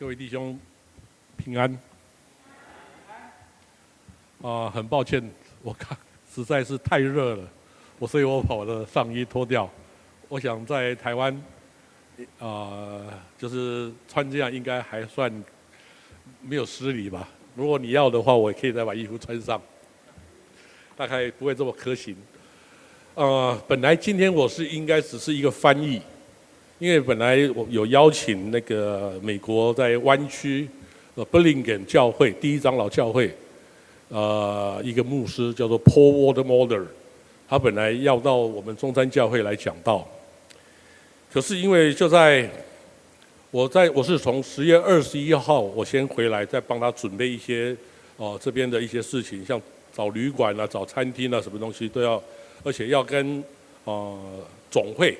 [0.00, 0.58] 各位弟兄
[1.36, 1.78] 平安。
[4.40, 5.22] 啊、很抱歉，
[5.62, 5.94] 我看
[6.34, 7.46] 实在是太热了，
[7.98, 9.70] 我所以我把我的上衣脱掉。
[10.30, 11.30] 我想在台湾，
[12.38, 15.30] 啊、呃，就是穿这样应该还算
[16.40, 17.28] 没有失礼吧。
[17.54, 19.60] 如果你要的话，我也可以再把衣服穿上，
[20.96, 22.16] 大概不会这么可行。
[23.16, 26.00] 呃，本来今天我是应该只是一个翻译。
[26.80, 30.66] 因为本来我有邀请那个美国在湾区
[31.14, 33.30] 呃 b l i n g a n 教会第一长老教会，
[34.08, 36.86] 呃一个牧师叫做 Paul Watermolder，
[37.46, 40.08] 他本来要到我们中山教会来讲道，
[41.30, 42.48] 可是因为就在
[43.50, 47.76] 我在我是从十月二十一号我先回来，再帮他准备一些
[48.16, 49.60] 哦、呃、这边的一些事情，像
[49.94, 52.22] 找旅馆啊、找餐厅啊，什么东西都要，
[52.64, 53.44] 而且要跟
[53.84, 54.18] 呃
[54.70, 55.14] 总会。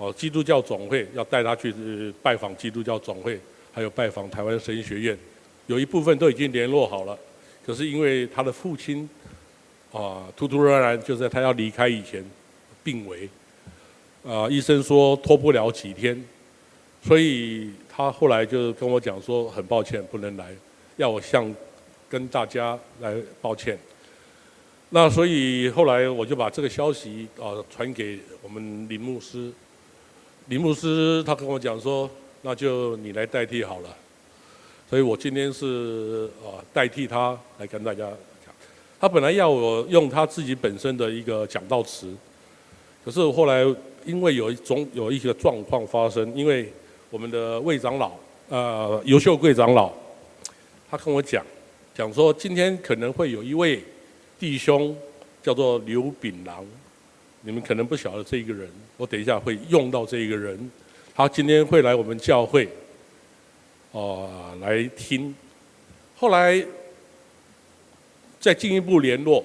[0.00, 1.74] 哦，基督教总会要带他去
[2.22, 3.38] 拜访基督教总会，
[3.70, 5.18] 还有拜访台湾神学院，
[5.66, 7.18] 有一部分都已经联络好了。
[7.66, 9.06] 可是因为他的父亲
[9.92, 12.24] 啊，突突然然就在他要离开以前
[12.82, 13.28] 病危，
[14.24, 16.24] 啊，医生说拖不了几天，
[17.02, 20.50] 所以他后来就跟我讲说，很抱歉不能来，
[20.96, 21.54] 要我向
[22.08, 23.78] 跟大家来抱歉。
[24.88, 29.52] 那所以后来我就把这个消息啊传给我们林牧师。
[30.50, 32.10] 林牧师他跟我讲说，
[32.42, 33.96] 那就你来代替好了，
[34.88, 38.00] 所以我今天是啊代替他来跟大家
[38.44, 38.52] 讲。
[38.98, 42.12] 他本来要我用他自己本身的一个讲道词，
[43.04, 43.64] 可是后来
[44.04, 46.72] 因为有一种有一些状况发生，因为
[47.10, 48.10] 我们的魏长老
[48.48, 49.92] 呃尤秀贵长老，
[50.90, 51.46] 他跟我讲
[51.94, 53.80] 讲说今天可能会有一位
[54.36, 54.96] 弟兄
[55.44, 56.66] 叫做刘炳郎。
[57.42, 60.70] 你们可能不晓得这一个人，我等一下会用到这一个人。
[61.14, 62.68] 他今天会来我们教会，
[63.92, 65.34] 哦、来听。
[66.16, 66.62] 后来
[68.38, 69.42] 再进一步联络，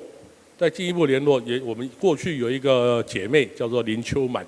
[0.58, 4.46] 再进一步联络，也我们过去有一个姐妹叫做林秋满，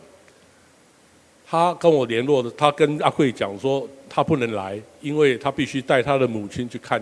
[1.45, 7.01] 她跟我联络的，她跟阿贵讲说，她不能来，因为她必须带她的母亲去看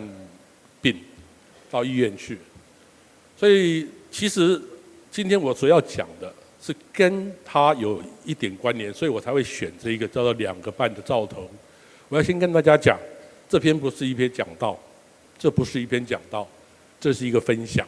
[0.79, 0.95] 病，
[1.71, 2.37] 到医院去。
[3.35, 4.61] 所以其实。
[5.15, 6.29] 今天我所要讲的
[6.61, 11.49] 是跟他有一点关联，所以我才会选这一个叫做两个半的兆头。
[12.09, 12.99] 我要先跟大家讲，
[13.47, 14.77] 这篇不是一篇讲道，
[15.39, 16.45] 这不是一篇讲道，
[16.99, 17.87] 这是一个分享。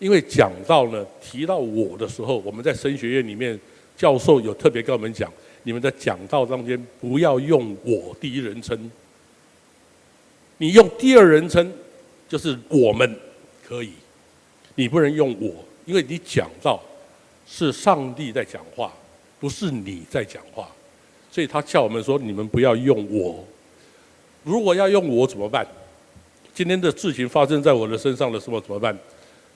[0.00, 3.56] 因为讲道呢，提到我的时候，我们在神学院里面
[3.96, 8.90] 教授有特别跟我们讲，你们在讲道中间不要用我第一人称，
[10.58, 11.72] 你用第二人称
[12.28, 13.16] 就是我们
[13.64, 13.92] 可以，
[14.74, 15.64] 你不能用我。
[15.84, 16.80] 因为你讲到
[17.46, 18.92] 是上帝在讲话，
[19.38, 20.68] 不是你在讲话，
[21.30, 23.44] 所以他叫我们说：你们不要用我。
[24.42, 25.66] 如果要用我怎么办？
[26.54, 28.96] 今天的事情发生在我的身上的时候怎么办？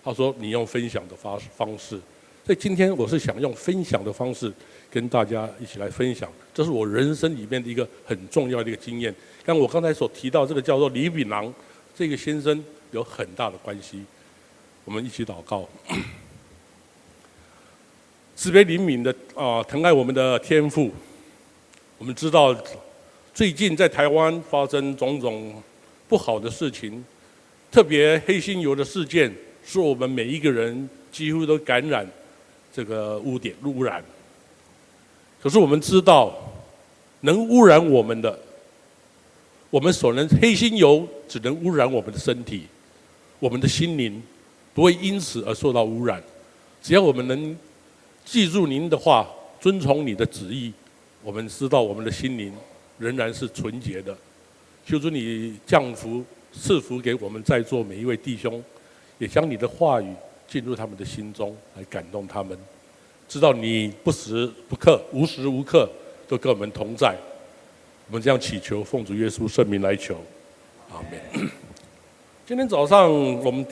[0.03, 1.99] 他说：你用分享的方方式。
[2.45, 4.51] 所以今天我是想用分享的方式
[4.91, 11.53] 跟大家一起来分享，这是我人生里面的一个很重要的一个经验，跟我刚才所提到这个叫做李炳郎
[11.95, 14.03] 这个先生有很大的关系。
[14.87, 15.69] 我们一起祷告，
[18.39, 20.93] 慈悲怜悯的啊，疼爱我们的天父。
[21.99, 22.57] 我们知道，
[23.35, 25.61] 最近在台湾发生种种
[26.07, 27.05] 不好的事情，
[27.69, 29.35] 特别黑心油的事件，
[29.67, 32.09] 使我们每一个人几乎都感染
[32.73, 34.05] 这个污点污染。
[35.43, 36.33] 可是我们知道，
[37.23, 38.39] 能污染我们的，
[39.69, 42.69] 我们所能黑心油只能污染我们的身体，
[43.41, 44.23] 我们的心灵。
[44.75, 46.23] 不会因此而受到污染，
[46.81, 47.59] 只要我们能
[48.31, 49.27] 记住您的话，
[49.59, 50.71] 遵从你的旨意，
[51.23, 52.53] 我们知道我们的心灵
[52.99, 54.15] 仍然是纯洁的。
[54.87, 56.23] 求主你降福
[56.53, 58.63] 赐福给我们在座每一位弟兄，
[59.17, 60.13] 也将你的话语
[60.47, 62.55] 进入他们的心中，来感动他们，
[63.27, 65.89] 知道你不时不刻、无时无刻
[66.29, 67.17] 都跟我们同在。
[68.09, 70.15] 我们这样祈求，奉主耶稣圣名来求，
[70.91, 71.49] 阿门。
[72.47, 73.11] 今天早上
[73.43, 73.67] 我们。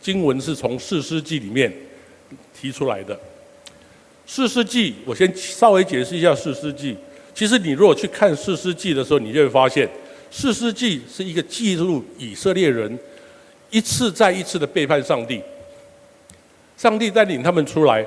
[0.00, 1.72] 经文是从四师记里面
[2.54, 3.18] 提出来的。
[4.26, 6.96] 四世纪，我先稍微解释一下四世纪。
[7.34, 9.88] 其实你如果去看四世纪的时候，你就会发现，
[10.30, 12.98] 四世纪是一个记录以色列人
[13.70, 15.40] 一次再一次的背叛上帝。
[16.76, 18.04] 上帝带领他们出来，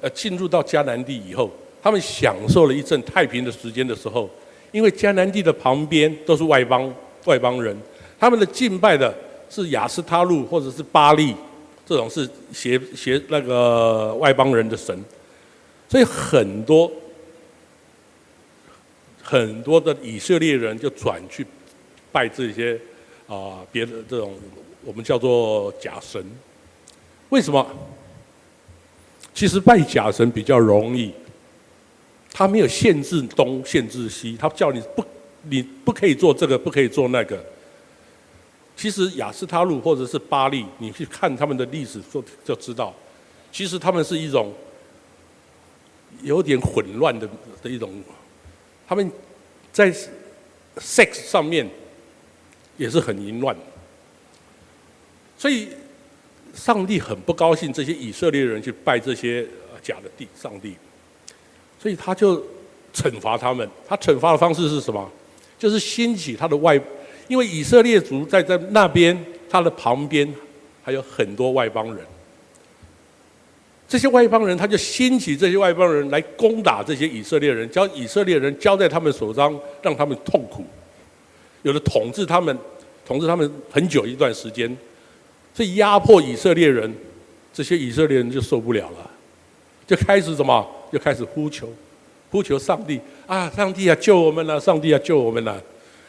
[0.00, 1.50] 呃，进入到迦南地以后，
[1.82, 4.28] 他们享受了一阵太平的时间的时候，
[4.72, 6.92] 因为迦南地的旁边都是外邦
[7.24, 7.76] 外邦人，
[8.18, 9.12] 他们的敬拜的。
[9.52, 11.34] 是亚斯他录或者是巴力，
[11.84, 14.96] 这种是邪邪那个外邦人的神，
[15.90, 16.90] 所以很多
[19.20, 21.44] 很多的以色列人就转去
[22.12, 22.80] 拜这些
[23.26, 24.32] 啊别的这种
[24.84, 26.24] 我们叫做假神。
[27.30, 27.66] 为什么？
[29.34, 31.12] 其实拜假神比较容易，
[32.32, 35.04] 他没有限制东限制西，他叫你不
[35.42, 37.44] 你不可以做这个，不可以做那个。
[38.76, 42.94] 其实亚斯他录或者是巴利，你去看他们的历史就就知道，
[43.50, 44.52] 其实他们是一种
[46.22, 47.28] 有点混乱的
[47.62, 47.90] 的一种，
[48.86, 49.10] 他们
[49.72, 49.92] 在
[50.76, 51.68] sex 上面
[52.76, 53.56] 也是很淫乱，
[55.36, 55.68] 所以。
[56.52, 59.46] 上帝很不高兴这些以色列人去拜这些
[59.80, 60.74] 假的地上帝，
[61.80, 62.44] 所以他就
[62.92, 63.66] 惩罚他们。
[63.86, 65.08] 他惩罚的方式是什么？
[65.56, 66.78] 就是兴起他的外，
[67.28, 69.16] 因为以色列族在在那边，
[69.48, 70.28] 他的旁边
[70.82, 72.04] 还有很多外邦人。
[73.90, 79.52] 这些外邦人他就兴起这些外邦人来攻打这些以色列人，将以色列人交在他们手上，
[79.82, 80.64] 让他们痛苦，
[81.62, 82.56] 有的统治他们，
[83.04, 84.78] 统治他们很久一段时间。
[85.52, 86.94] 这压迫以色列人，
[87.52, 89.10] 这些以色列人就受不了了，
[89.88, 90.64] 就开始什么？
[90.92, 91.68] 就开始呼求，
[92.30, 93.50] 呼求上帝啊！
[93.50, 94.60] 上帝啊，救我们了！
[94.60, 95.60] 上帝啊，救我们了！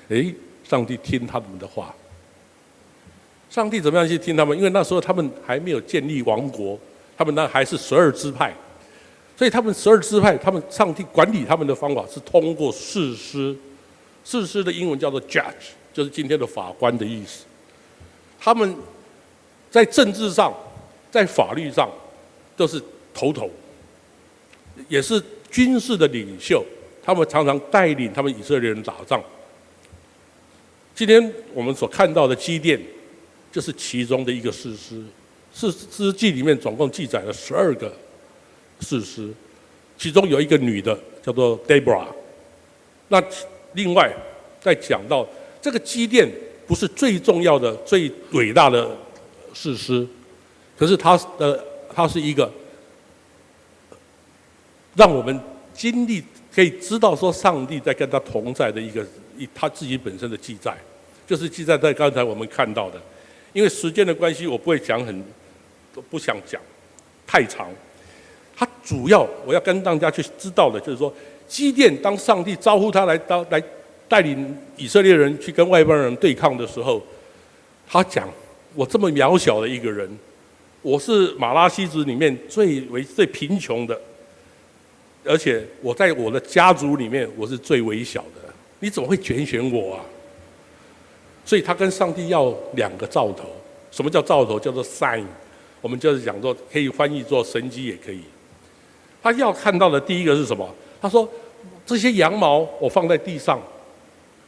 [0.07, 0.31] 哎，
[0.63, 1.92] 上帝听他们的话。
[3.50, 4.56] 上帝怎么样去听他们？
[4.56, 6.80] 因为那时候他们还没有建立王国，
[7.21, 8.51] 他们那还是十二支派，
[9.38, 13.56] 所以他们十二支派，他们上帝管理他们的方法是通过士师，
[14.25, 17.45] 士师的英文叫做 judge，就是今天的法官的意思。
[18.39, 18.75] 他们。
[19.69, 20.53] 在政治上，
[21.09, 21.89] 在法律上，
[22.57, 22.77] 都是
[23.13, 23.50] 头头，
[24.89, 26.62] 也是军事的领袖。
[27.01, 29.23] 他们常常带领他们以色列人打仗。
[30.94, 32.77] 今天我们所看到的基甸，
[33.50, 35.01] 就是其中的一个士师。
[35.53, 37.94] 士师记里面总共记载了十二个
[38.80, 39.30] 士师，
[39.98, 42.07] 其中有一个女的叫做 Deborah。
[43.09, 43.24] 那
[43.74, 44.12] 另外
[44.59, 45.27] 再讲到
[45.62, 46.30] 这个基甸，
[46.65, 48.89] 不是最重要的、最伟大的。
[49.53, 50.07] 士师，
[50.77, 51.62] 可是它的
[51.94, 52.50] 它是一个
[54.95, 55.38] 让我们
[55.74, 56.24] 经历
[56.56, 59.06] 可以知道说上帝在跟他同在的一个
[59.38, 60.77] 一他自己本身的记载，
[61.27, 63.01] 就是记载在刚才我们看到的。
[63.51, 65.21] 因为时间的关系，我不会讲很
[65.93, 66.61] 都不想讲
[67.25, 67.69] 太长。
[68.55, 71.13] 他主要我要跟大家去知道的就是说，
[71.47, 73.61] 基甸当上帝招呼他来当来
[74.07, 77.01] 带领以色列人去跟外邦人对抗的时候，
[77.88, 78.27] 他讲。
[78.73, 80.09] 我这么渺小的一个人，
[80.81, 83.99] 我是马拉西族里面最为最贫穷的，
[85.25, 90.05] 而且我在我的家族里面我是最微小的，你怎么会拣选我啊？
[91.44, 93.44] 所以他跟上帝要两个兆头，
[93.91, 94.57] 什么叫兆头？
[94.57, 95.25] 叫做 sign，
[95.81, 98.22] 我们就是讲说可以翻译做神机也可以。
[99.22, 100.74] 他要看到的第一个是什么？
[101.01, 101.28] 他说
[101.86, 103.62] 这些羊毛我放在地上，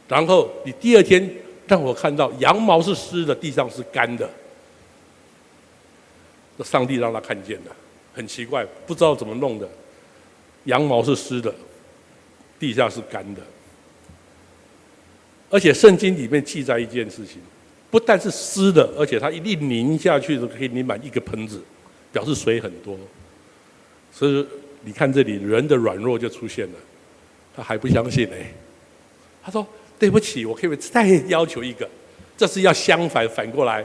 [0.08, 1.30] 然后你第二天。
[1.66, 4.28] 让我看到羊毛是湿的，地上是干的。
[6.58, 7.74] 这上帝让他看见了，
[8.12, 9.66] 很奇怪，不知道怎么弄的。
[10.64, 11.54] 羊毛是湿的，
[12.58, 13.40] 地下是干的。
[15.48, 17.40] 而且圣经里面记载一件事情，
[17.94, 21.62] 不但是湿的，而且它一粒淋下去就可以淋满一个盆子，
[22.10, 22.98] 表示水很多。
[24.10, 24.44] 所以
[24.82, 26.78] 你看这里人的软弱就出现了，
[27.54, 28.36] 他还不相信呢。
[29.40, 29.64] 他说。
[29.96, 31.88] 对不起，我可以再要求一个，
[32.36, 33.82] 这是要相反反过来，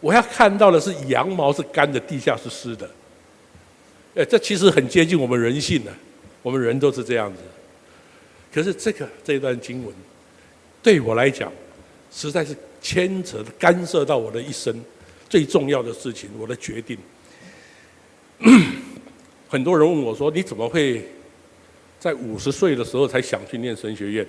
[0.00, 2.90] 我要看到的是羊毛是干的，地下是湿的。
[4.16, 5.92] 哎，这其实很接近我们人性的，
[6.42, 7.38] 我们人都是这样子。
[8.52, 9.94] 可是这个这一段经文，
[10.82, 11.50] 对我来讲，
[12.10, 14.74] 实在是牵扯干涉到我的一生
[15.28, 16.98] 最重要的事情，我的决定。
[19.48, 21.08] 很多人问我说：“你怎么会
[21.98, 24.26] 在五十岁的时候才想去念神学院？”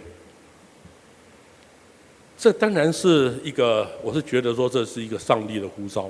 [2.38, 6.08] 这当然是一个，我是觉得说这是一个上帝的呼召，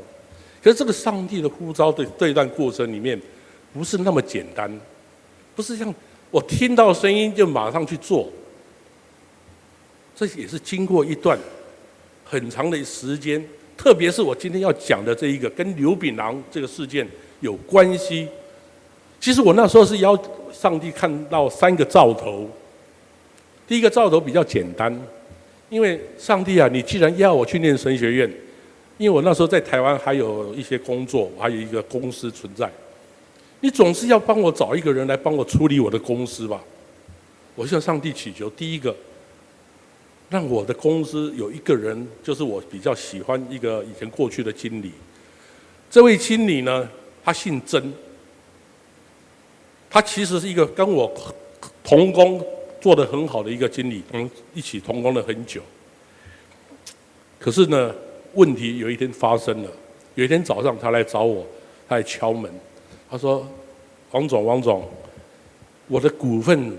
[0.62, 3.20] 可是这个上帝的呼召的这一段过程里面，
[3.74, 4.70] 不是那么简单，
[5.56, 5.94] 不是像
[6.29, 8.29] 我听到声音就马上去做，
[10.13, 11.39] 这也是经过一段
[12.29, 13.43] 很长的时间，
[13.77, 17.07] 特别是我今天要讲的这一个跟刘炳郎这个事件
[17.39, 18.27] 有关系。
[19.19, 20.17] 其实我那时候是邀
[20.51, 22.50] 上帝看到三个兆头，
[23.67, 24.96] 第一个兆头比较简单。
[25.69, 28.31] 因为上帝啊，你既然要我去念神学院，
[28.98, 32.72] 因为我那时候在台湾还有一些工作，还有一个公司存在，
[33.60, 36.63] 你总是要帮我找一个人来帮我处理我的公司吧。
[37.53, 38.96] 我向上帝祈求，第一个，
[40.29, 44.91] 让我的公司有一个人，就是我比较喜欢一个以前过去的经理。
[45.89, 46.89] 这位经理呢，
[47.24, 47.93] 他姓曾，
[49.89, 51.12] 他其实是一个跟我
[51.84, 52.46] 同工。
[52.79, 55.62] 做得很好的一个经理，我们一起同工了很久。
[57.39, 57.93] 可是呢，
[58.36, 59.69] 问题有一天发生了。
[60.13, 61.46] 有一天早上，他来找我，
[61.89, 62.50] 他来敲门，
[63.10, 63.46] 他说
[64.12, 64.88] ：“王总，王总，
[65.88, 66.72] 我的股份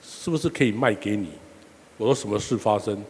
[0.00, 1.26] 是不是可以卖给你？”
[1.96, 3.02] 我说：“什么事发生？”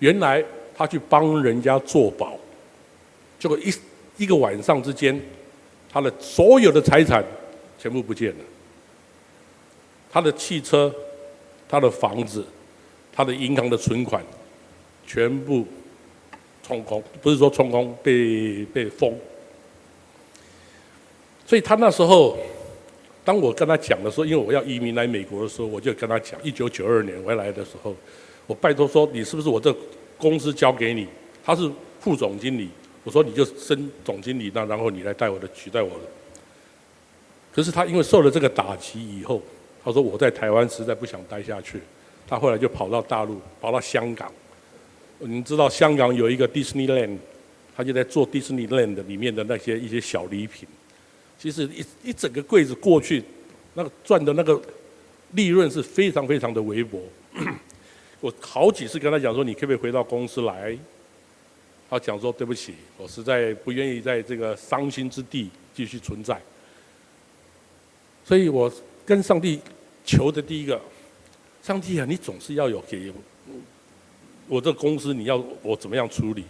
[0.00, 2.36] 原来他去帮人家做保，
[3.38, 3.72] 结果一
[4.18, 5.18] 一个晚上之间，
[5.90, 7.24] 他的所有的财产
[7.78, 8.44] 全部不见了，
[10.10, 10.94] 他的汽车、
[11.68, 12.44] 他的房子、
[13.12, 14.22] 他的银行的存款，
[15.06, 15.66] 全部
[16.62, 19.14] 充公，不是说充公，被被封。
[21.46, 22.36] 所以他那时候，
[23.26, 27.92] 当我跟他讲的时候，因为我要移民来美国的时候，我就跟他讲，一九九二年回来的时候。
[28.46, 29.76] 我拜托说，你是不是我这
[30.16, 31.08] 公司交给你？
[31.44, 31.68] 他是
[31.98, 32.68] 副总经理，
[33.02, 36.04] 我说你就升总经理，那然后你来带我的，取代我的。
[37.52, 39.42] 可是他因为受了这个打击以后，
[39.82, 41.80] 他说我在台湾实在不想待下去，
[42.28, 44.30] 他后来就跑到大陆，跑到香港。
[45.18, 47.18] 你知道香港有一个 Disneyland，
[47.76, 50.68] 他就在做 Disneyland 里面的那些一些小礼品。
[51.38, 53.22] 其实一一整个柜子过去，
[53.74, 54.60] 那个赚的那个
[55.32, 57.00] 利润是非常非常的微薄。
[58.20, 60.76] 我好几次跟他讲说，你可不可以回到公司来？
[61.88, 66.40] 他讲说对不起，我实在不愿意在这个伤心之地继续存在。
[68.24, 68.72] 所以我
[69.04, 69.60] 跟上帝
[70.04, 70.80] 求的第一个，
[71.62, 73.12] 上帝啊，你总是要有给
[74.48, 76.44] 我这公司，你要我怎么样处理？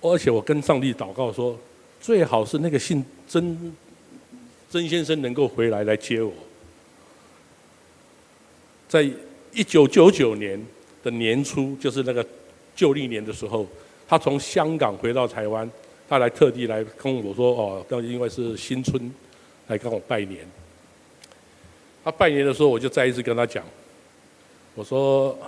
[0.00, 1.56] 而且我跟上帝祷告说，
[2.02, 3.74] 最好是那个姓曾
[4.68, 6.30] 曾先生能够回来来接我，
[8.86, 9.10] 在。
[9.54, 10.58] 一九九九年
[11.02, 12.26] 的年初，就是那个
[12.74, 13.66] 旧历年的时候，
[14.08, 15.70] 他从香港回到台湾，
[16.08, 19.12] 他来特地来跟我说：“哦，那因为是新春，
[19.66, 20.40] 来跟我拜年。”
[22.02, 23.62] 他拜年的时候，我就再一次跟他讲
[24.74, 25.38] ：“我说，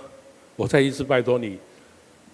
[0.55, 1.57] 我再一次拜托你，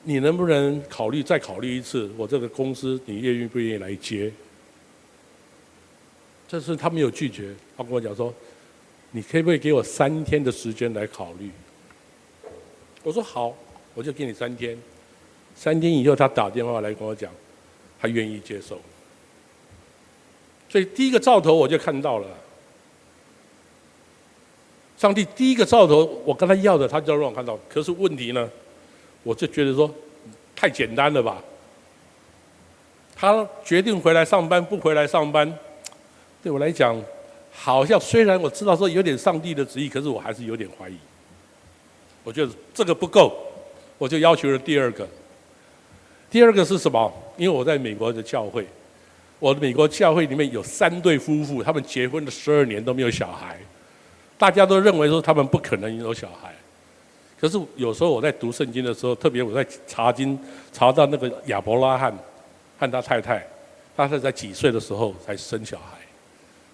[0.03, 4.31] 你能不能考虑再考虑一次，我这个公司你愿意不愿意来接？”
[6.47, 8.33] 这是他没有拒绝，他跟我讲说。
[9.13, 11.51] 你可不可以给我三天的时间来考虑？
[13.03, 13.53] 我说好，
[13.93, 14.77] 我就给你三天。
[15.53, 17.29] 三天以后，他打电话来跟我讲，
[17.99, 18.79] 他愿意接受。
[20.69, 22.27] 所以第一个兆头我就看到了。
[24.97, 27.59] 上帝第一个兆头，我跟他要的，他就让我看到。
[27.67, 28.49] 可是问题呢，
[29.23, 29.93] 我就觉得说，
[30.55, 31.41] 太简单了吧？
[33.15, 35.51] 他决定回来上班，不回来上班，
[36.41, 36.99] 对我来讲。
[37.53, 40.95] 好像虽然我知道说有点上帝的旨意，可是我还是有点怀疑。
[42.23, 43.37] 我觉得这个不够，
[43.97, 45.07] 我就要求了第二个。
[46.29, 47.11] 第二个是什么？
[47.35, 48.65] 因为我在美国的教会，
[49.37, 53.59] 我的美国教会里面有三对夫妇，他们结婚了十二年都没有小孩，
[54.37, 56.55] 大家都认为说他们不可能有小孩。
[57.41, 60.37] 可是有时候我在读圣经的时候，特别我在查经
[60.71, 62.15] 查到那个亚伯拉罕
[62.77, 63.43] 和他太太，
[63.97, 65.97] 他是在几岁的时候才生小孩？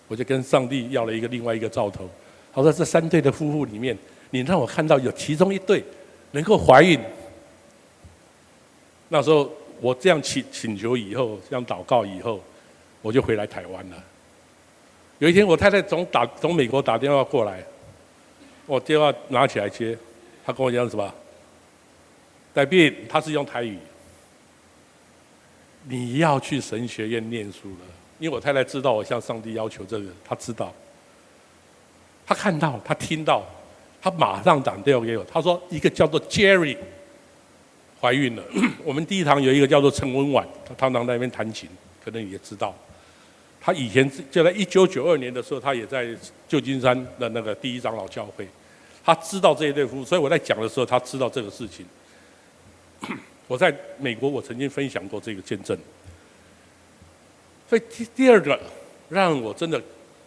[0.09, 2.09] 我就跟上帝要了一个另外一个兆头，
[2.53, 3.97] 他说，这三对的夫妇里面，
[4.29, 5.81] 你让我看到有其中一对
[6.31, 6.99] 能够怀孕。
[9.07, 12.41] 那时候我这样请请求以后，这样祷告以后，
[13.01, 13.95] 我就回来台湾了。
[15.19, 17.63] 有一天我太太从打从美国打电话过来，
[18.65, 19.97] 我电话拿起来接，
[20.47, 21.13] 他跟我讲什么？
[22.53, 23.77] 代币，她是用台语，
[25.83, 27.79] 你要去神学院念书了。
[28.17, 30.73] 因为我太太知道我向上帝要求这个，她知道，
[32.25, 33.43] 她看到，她听到，
[34.01, 36.77] 她马上打电话给我，她说一个叫做 Jerry
[37.99, 38.43] 怀孕了。
[38.85, 41.69] 我们第一堂有一个叫做陈文婉，她常常在那边弹琴，
[42.01, 42.73] 可能也知道。
[43.59, 46.07] 她以前就在一九九二年的时候，她也在
[46.47, 48.47] 旧金山的那个第一长老教会，
[49.07, 51.85] 他知道这一对夫妇，所以我在讲的时候，他知道这个事情。
[53.47, 55.77] 我在美国，我曾经分享过这个见证。
[57.69, 58.59] 所以第第二个，
[59.07, 59.81] 让我真的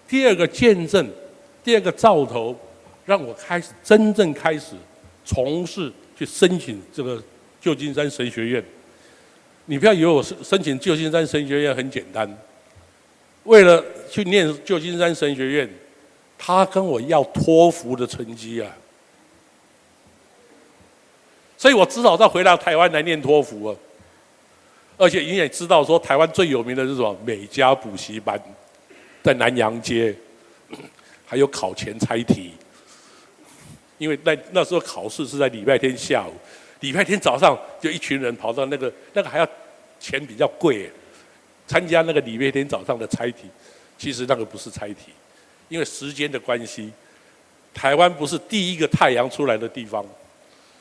[0.08, 1.06] 第二个见证，
[1.62, 2.58] 第二个兆头，
[3.04, 4.74] 让我开始真正开始
[5.26, 7.22] 从事去申请这个
[7.60, 8.64] 旧金山神学院。
[9.66, 12.38] 你不要以为我申申请旧金山神学院很简单，
[13.44, 15.68] 为了去念旧金山神学院，
[16.42, 18.74] 他跟我要托福的成绩啊，
[21.58, 23.76] 所以我只好再回到台湾来念托福啊。
[24.96, 27.14] 而且你也知道，说台湾最有名的是什么？
[27.26, 28.42] 美加补习班，
[29.22, 30.16] 在南阳街，
[31.26, 32.52] 还有考前猜题。
[33.98, 36.32] 因为那那时候考试是在礼拜天下午，
[36.80, 39.46] 礼拜天早上就一群人跑到那个那个还要
[39.98, 40.90] 钱比较贵，
[41.66, 43.44] 参加那个礼拜天早上的猜题。
[43.98, 45.12] 其实那个不是猜题，
[45.70, 46.92] 因为时间的关系，
[47.72, 50.04] 台湾不是第一个太阳出来的地方。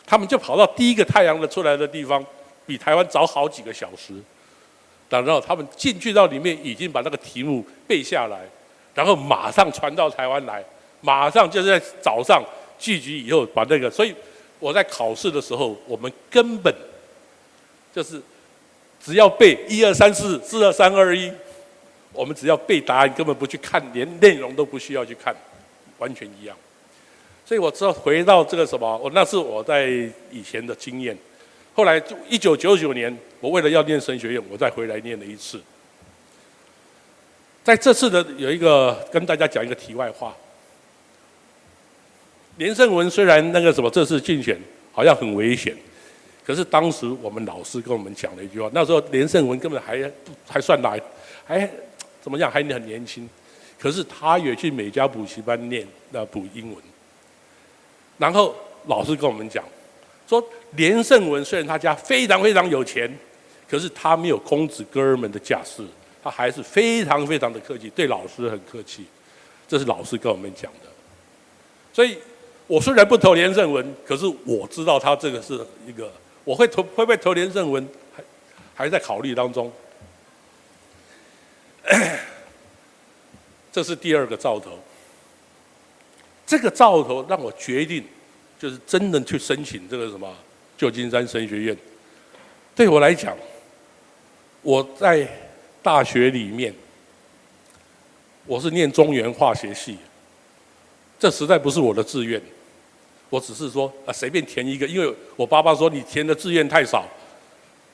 [0.06, 2.26] 他们就跑到第一个太阳的出来的地方，
[2.66, 4.14] 比台湾早好几个小时。
[5.08, 8.42] 然后他们进去到里面，已经把那个题目背下来，
[8.94, 10.64] 然后马上传到台湾来，
[11.02, 12.44] 马上就是在早上
[12.78, 13.90] 聚集以后把那个。
[13.90, 14.14] 所以
[14.60, 16.74] 我在考试的时候，我们根本
[17.94, 18.22] 就是
[19.04, 21.32] 只要背一二三四四二三二一，
[22.14, 25.36] 我们只要背答案，根本不去看，连内容都不需要去看，
[25.98, 26.58] 完全一样。
[27.46, 29.88] 所以我知道回到这个什么，我那是我在
[30.32, 31.18] 以前的经验。
[31.74, 35.62] 后来就一九九九年，我为了要念神学院，我再回来念了一次。
[37.64, 40.36] 在这次的有一个跟大家讲一个题外话。
[42.58, 44.60] 连胜文虽然那个什么这次竞选
[44.92, 45.74] 好像很危险，
[46.46, 50.12] 可是当时我们老师跟我们讲了一句话，那时候连胜文根本还
[50.46, 51.02] 还算来，
[51.46, 51.70] 还
[52.22, 53.30] 怎么样还很年轻，
[53.80, 56.84] 可是他也去每家补习班念那补英文。
[58.18, 58.56] 然后
[58.88, 59.64] 老师跟我们讲。
[60.28, 63.12] 说连胜文虽然他家非常非常有钱，
[63.68, 65.84] 可是他没有公子哥儿们的架势，
[66.22, 69.06] 他还是非常非常的客气，对老师很客气。
[69.68, 70.90] 这是老师跟我们讲的。
[71.92, 72.16] 所以，
[72.68, 76.12] 我虽然不投连胜文，可是我知道他这个是一个，
[76.44, 78.24] 我会投会不会投连胜文，还
[78.76, 79.72] 还在考虑当中。
[83.72, 84.80] 这是第二个兆头。
[86.46, 88.04] 这个兆头让我决定。
[88.60, 90.36] 就是真的去申请这个什么
[90.78, 91.78] 旧金山神学院，
[92.76, 93.34] 对我来讲，
[94.62, 95.26] 我在
[95.82, 96.76] 大学里面，
[98.46, 99.98] 我是念中原化学系，
[101.18, 102.42] 这实在不是我的志愿，
[103.30, 107.08] 我只是说啊随便填一个，因为我爸爸说你填的志愿太少，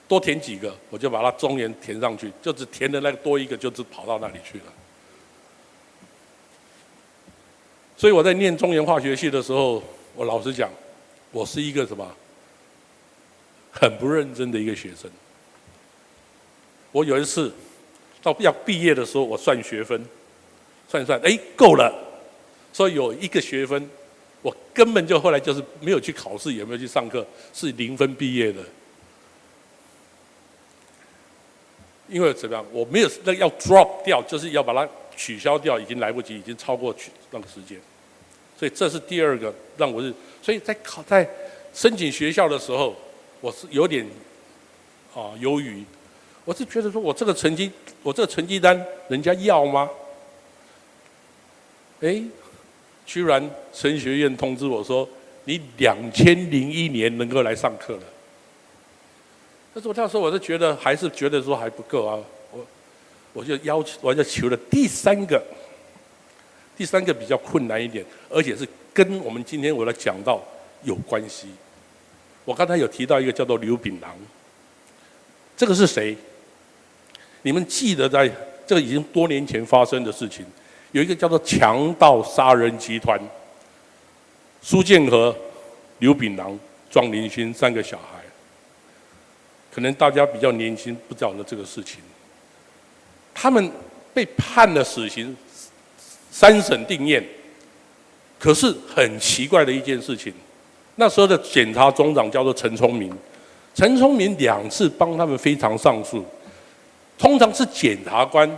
[0.07, 4.65] 多填几个，我就把它中原填上去，就只填的那个多一个，就只跑到那里去了。
[7.97, 9.83] 所以我在念中原化学系的时候。
[10.17, 10.69] 我老实讲，
[11.29, 12.09] 我是一个什么
[13.69, 15.11] 很不认真的一个学生。
[16.93, 17.53] 我有一次
[18.23, 20.05] 到要毕业的时候，我算学分，
[20.87, 21.93] 算一算，哎，够了。
[22.71, 23.89] 所以有一个学分，
[24.41, 28.61] 我根本就后来就是没有去考试，也没有去上课，是零分毕业的。
[32.07, 34.87] 因为怎么样，我没有那要 drop 掉，就是要把它
[35.17, 37.79] 取消掉，已经来不及，已经超过去那个时间。
[38.57, 41.27] 所以这是第二个让我是，所以在考在
[41.73, 42.95] 申请学校的时候，
[43.41, 44.05] 我是有点
[45.13, 45.83] 啊犹豫，
[46.45, 47.71] 我是觉得说我这个成绩，
[48.03, 49.89] 我这个成绩单人家要吗？
[52.01, 52.21] 哎，
[53.05, 55.07] 居然神学院通知我说，
[55.45, 58.03] 你两千零一年能够来上课了。
[59.75, 62.17] 但是我那时候我是觉得还是觉得说还不够啊，
[62.53, 62.65] 我
[63.33, 65.43] 我就要求我就求了第三个。
[66.77, 70.41] 第三个比较困难一点，而且是跟我们今天我来讲到
[70.83, 71.47] 有关系。
[72.43, 74.11] 我刚才有提到一个叫做刘炳郎，
[75.57, 76.15] 这个是谁？
[77.41, 78.29] 你们记得在
[78.65, 80.45] 这个已经多年前发生的事情，
[80.91, 83.19] 有一个叫做强盗杀人集团，
[84.61, 85.35] 苏建和、
[85.99, 86.57] 刘炳郎、
[86.89, 88.14] 庄林勋三个小孩，
[89.75, 91.99] 可能大家比较年轻不知道的这个事情，
[93.33, 93.69] 他们
[94.13, 95.35] 被判了死刑。
[96.31, 97.23] 三审定谳，
[98.37, 100.33] 可是很奇怪的一件事情，
[100.95, 103.09] 那时候的检察总长叫做陈聪明，
[103.73, 106.25] 陈聪明两次帮他们非常上诉，
[107.17, 108.49] 通常是检察官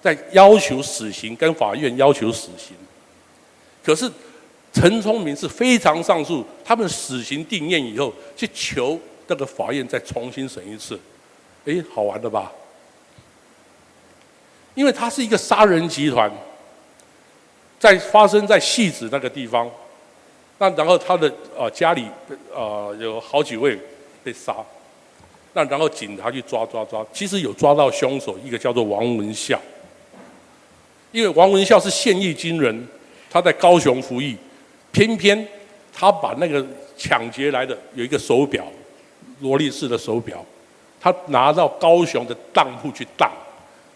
[0.00, 2.74] 在要求死刑，跟法院要求死刑，
[3.84, 4.10] 可是
[4.72, 8.98] 陈聪明是非常上诉，他们死刑定谳以后，去求
[9.30, 11.00] 那个法院再重新审一次，
[11.64, 12.52] 哎，好玩的吧？
[14.74, 16.30] 因为他是一个杀人集团。
[17.78, 19.66] 在发生在戏子那个地方，
[20.58, 22.04] 那然后他的、呃、家里、
[22.54, 23.74] 呃、有好几位
[24.22, 24.54] 被杀，
[25.54, 29.58] 那然后警察去抓抓抓，其实有抓到凶手，一个叫做王文孝，
[31.10, 32.86] 因为王文孝是现役军人，
[33.30, 34.36] 他在高雄服役，
[34.92, 35.48] 偏偏
[35.90, 36.62] 他把那个
[36.98, 38.70] 抢劫来的有一个手表，
[39.40, 40.44] 罗力士的手表，
[41.00, 43.30] 他拿到高雄的当铺去当，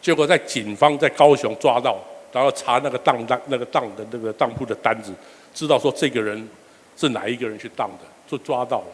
[0.01, 1.97] 结果在警方在高雄抓到。
[2.33, 5.13] 然后查那个当当那个当的那个当铺的单子，
[5.55, 6.49] 知道说这个人
[6.97, 8.87] 是哪一个人去当的，就抓到了。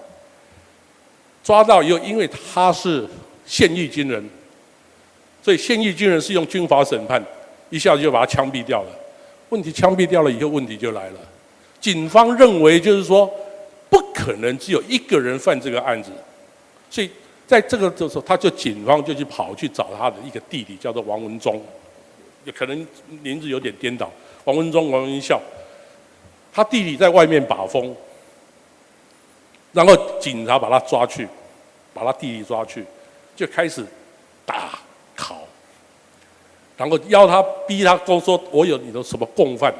[1.43, 3.09] 抓到以后，因为他是
[3.47, 4.23] 现役军人，
[5.43, 7.25] 所以现役军人是用军法审判，
[7.71, 8.89] 一下子就把他枪毙掉了。
[9.49, 11.19] 问题枪毙掉了以后，问题就来了。
[11.81, 13.27] 警方认为就是说，
[13.89, 16.11] 不可能只有一个人犯这个案子，
[16.91, 17.09] 所以
[17.47, 21.63] 在这个的时候，他就警方就去跑去找他的一个弟弟，叫做王文忠。
[22.43, 22.87] 也可能
[23.23, 24.11] 名字有点颠倒，
[24.45, 25.39] 王文忠、王文孝，
[26.51, 27.95] 他弟弟在外面把风，
[29.73, 31.29] 然后警察把他抓去，
[31.93, 32.83] 把他弟弟抓去，
[33.37, 33.85] 就开始
[34.47, 34.79] 打
[35.15, 35.35] 拷，
[36.79, 39.71] 然后要他逼他都说我有你的什么共犯，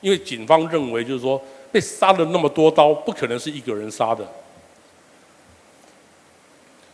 [0.00, 4.24] 因为警方认为就是说被杀了那么多刀，不可能是一个人杀的，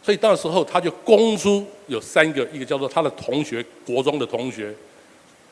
[0.08, 4.74] 所以到时候他就供出有三个，一个叫做他的同学，国中的同学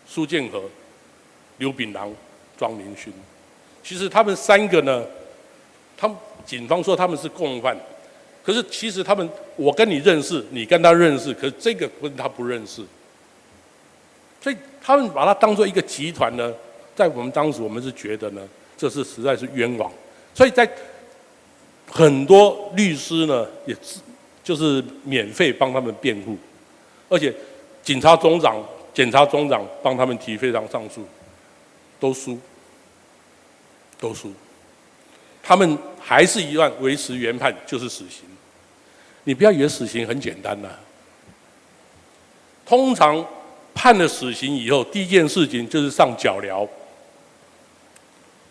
[0.08, 0.62] 苏建和、
[1.58, 2.10] 刘炳郎、
[2.56, 3.12] 庄明勋，
[3.84, 5.04] 其实他们三个呢。
[5.94, 6.16] 他们
[6.46, 7.76] 警方说他们是共犯，
[8.42, 12.82] 可是其实他们，我跟你认识，你跟他认识，可是这个跟他不认识，
[14.40, 16.50] 所以他们把他当做一个集团呢，
[16.94, 18.40] 在我们当时，我们是觉得呢，
[18.74, 19.92] 这是实在是冤枉，
[20.34, 20.66] 所以在
[21.90, 24.00] 很多律师呢，也是
[24.46, 26.38] 就是免费帮他们辩护，
[27.08, 27.34] 而且
[27.82, 31.04] 警察总长、检察总长帮他们提非常上诉，
[31.98, 32.38] 都输，
[33.98, 34.32] 都输。
[35.42, 38.22] 他们还是一样维持原判，就是死刑。
[39.24, 40.68] 你不要以为死刑很简单呐。
[42.64, 43.26] 通常
[43.74, 46.68] 判了死刑以后，第一件事情就是上脚镣。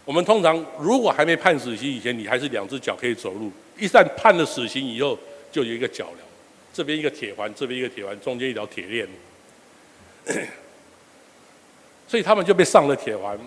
[0.04, 3.50] 我们通常如果还没判死刑以前，你还是两只脚可以走路。
[3.78, 5.18] 一旦判了死刑以后，
[5.56, 6.18] 就有一个脚镣，
[6.74, 9.08] 这边一个铁环，这边一个铁环，中间一条铁链。
[12.06, 13.40] 所以他们就被上了铁环。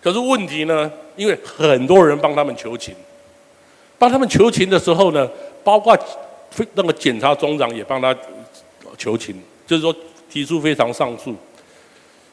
[0.00, 0.88] 可是问题呢？
[1.16, 2.94] 因为很多人帮他们求情，
[3.98, 5.28] 帮他们求情的时候呢，
[5.64, 5.98] 包括
[6.74, 8.16] 那个检察总长也帮他
[8.96, 9.92] 求情，就是说
[10.30, 11.34] 提出非常上诉。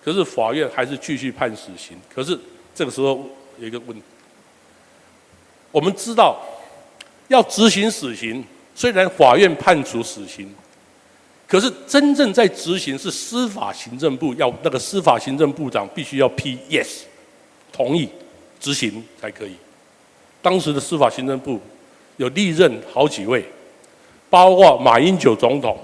[0.06, 1.98] 可是法院还是继续判死刑。
[2.14, 2.40] 可是
[2.76, 4.00] 这个时候有一个问，
[5.72, 6.40] 我们知道
[7.30, 8.44] 要执行死刑，
[8.76, 10.54] 虽然法院判处死刑，
[11.48, 17.04] 可是真正在执行是司法行政部要那个司法行政部长必须要批 yes。
[17.72, 18.10] 同意
[18.60, 19.54] 执行才可以。
[20.42, 21.60] 当时的司法行政部
[22.18, 23.46] 有历任好几位，
[24.30, 25.80] 包括马英九总统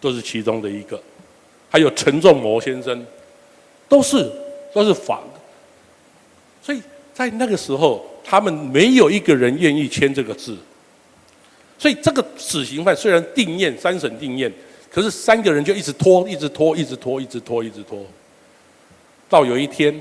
[0.00, 1.00] 都是其中的一个，
[1.70, 3.06] 还有陈仲谋先生，
[3.88, 4.28] 都是
[4.72, 5.40] 都是反的。
[6.62, 6.82] 所以
[7.12, 10.56] 在那个时候，他们没有一个人愿意签这个字。
[11.78, 14.50] 所以这个死刑犯虽然定谳三审定谳，
[14.90, 18.04] 可是三个人就一直拖，一直拖，一直拖，一直拖，一直拖，
[19.28, 19.94] 到有一天。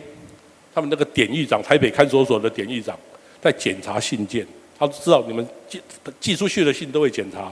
[0.73, 2.99] 他们那个典狱长，台北看守所的典狱长，
[3.41, 4.45] 在检查信件，
[4.77, 5.81] 他知道你们寄
[6.19, 7.49] 寄出去的信都会检查。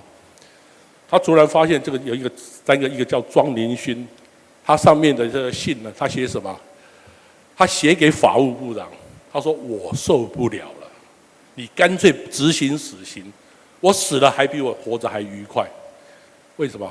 [1.10, 4.06] 他突然发现这个有一个三个，一个叫庄林勋，
[4.66, 6.60] 他上面的这个信呢，他写什么？
[7.56, 8.90] 他写给法务部长，
[9.32, 10.88] 他说：“我受不了了，
[11.56, 13.32] 你干脆执行死刑，
[13.84, 15.68] 我死了还比我活着还愉快。
[16.56, 16.90] 为什么？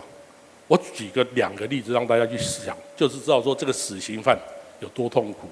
[0.68, 4.38] 我举个两个例子让大家去想，就是知道说这个死刑犯
[4.80, 5.48] 有多痛苦。”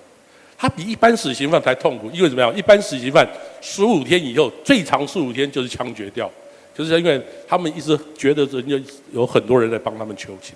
[0.59, 2.55] 他比一般死刑犯还痛苦，因为怎么样？
[2.55, 3.27] 一般死刑犯
[3.63, 6.31] 十五天以后，最长十五天就是枪决掉，
[6.75, 10.55] 就是因为他们一直觉得人家有很多人在帮他们求情。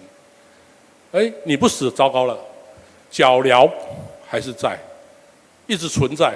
[1.12, 2.38] 哎，你不死，糟糕了，
[3.11, 3.70] 脚镣
[4.29, 4.79] 还是在，
[5.66, 6.35] 一直存在。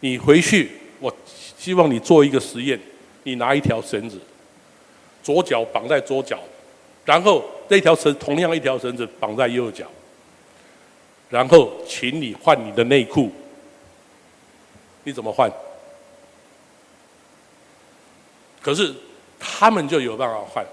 [0.00, 1.10] 你回去，我
[1.56, 2.78] 希望你做一个实验，
[3.28, 4.18] 你拿一条绳子，
[5.22, 6.38] 左脚绑在左脚，
[7.04, 9.86] 然后这条绳同样一条绳子绑在右脚。
[11.28, 13.30] 然后，请你换你的内裤。
[15.04, 15.50] 你怎么换？
[18.62, 18.94] 可是
[19.38, 20.64] 他们就有办法换。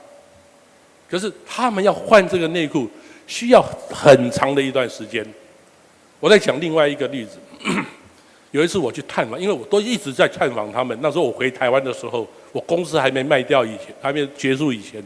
[1.10, 2.90] 可是他们要换这个内裤，
[3.28, 5.26] 需要很长的一段时间。
[6.22, 7.38] 我在讲另外一个例子。
[8.52, 10.98] 有一次我去探访，因为我都一直在探访他们。
[11.02, 15.04] 那时候我回台湾的时候，我公司还没卖掉以前，还没结束以前，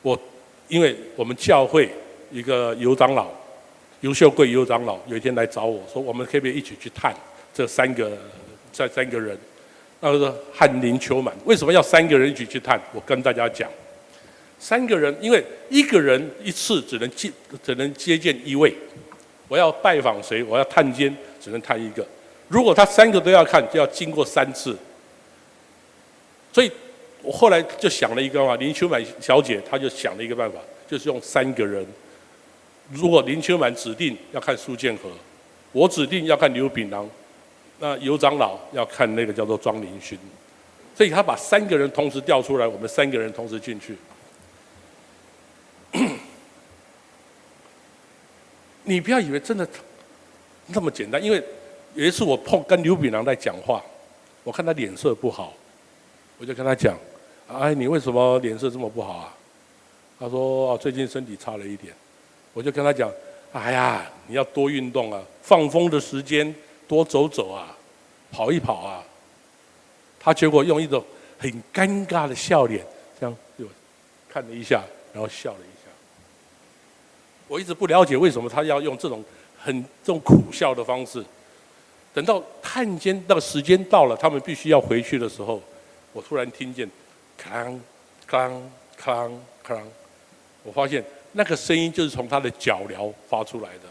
[0.00, 0.18] 我
[0.66, 1.86] 因为我们教会
[2.32, 3.28] 一个尤长老。
[4.00, 7.14] 尤秀贵尤长老有一天来找我说：“我们可不可以一起去探
[7.52, 8.10] 这三个
[8.72, 9.36] 这三个人？”
[10.00, 12.80] 那个说翰林秋满为什么要三个人一起去探？
[12.94, 13.70] 我跟大家讲，
[14.58, 17.30] 三个人，因为一个人一次只能接
[17.62, 18.74] 只能接见一位。
[19.48, 20.42] 我要拜访谁？
[20.44, 22.02] 我要探监，只能探一个。
[22.48, 24.74] 如果他三个都要看，就要经过三次。
[26.52, 26.70] 所以
[27.22, 30.58] 我后来就想了一个办法，林秋满小姐她就想了一个办法，
[30.88, 31.86] 就是用三个人。
[32.90, 35.08] 如果林秋满指定要看苏建和，
[35.72, 37.08] 我指定要看刘炳郎，
[37.78, 40.18] 那尤长老要看那个叫做庄林勋，
[40.96, 43.96] 所以他把三个人同时调出来，我们三个人同时进去。
[48.82, 49.68] 你不要以为真的
[50.66, 51.40] 那么简单，因为
[51.94, 53.80] 有一次我碰跟刘炳郎在讲话，
[54.42, 55.54] 我看他脸色不好，
[56.40, 56.96] 我就跟他讲
[57.46, 59.36] ：“哎，你为什么脸色这么不好啊？”
[60.18, 61.92] 他说：“最近身体差了一点。”
[62.54, 63.12] 我就跟他讲
[63.52, 66.52] ：“哎呀，你要多运动啊，放风的时间
[66.88, 67.76] 多走走啊，
[68.32, 69.04] 跑一跑啊。”
[70.18, 71.04] 他结果用一种
[71.38, 72.82] 很尴尬的笑脸，
[73.20, 73.70] 这样对我
[74.26, 75.90] 看了一下，然后笑了一下。
[77.48, 79.22] 我一直不了解为什么他要用这种
[79.58, 81.22] 很这种苦笑的方式。
[82.14, 85.62] 等到探监那个时间到了，他们必须要回去的时候，
[86.12, 86.90] 我突然听见，
[87.40, 87.78] 哐
[88.28, 88.50] 哐
[89.00, 89.30] 哐
[89.66, 89.82] 哐，
[90.62, 93.84] 我发现那个声音就是从他的脚镣发出来的。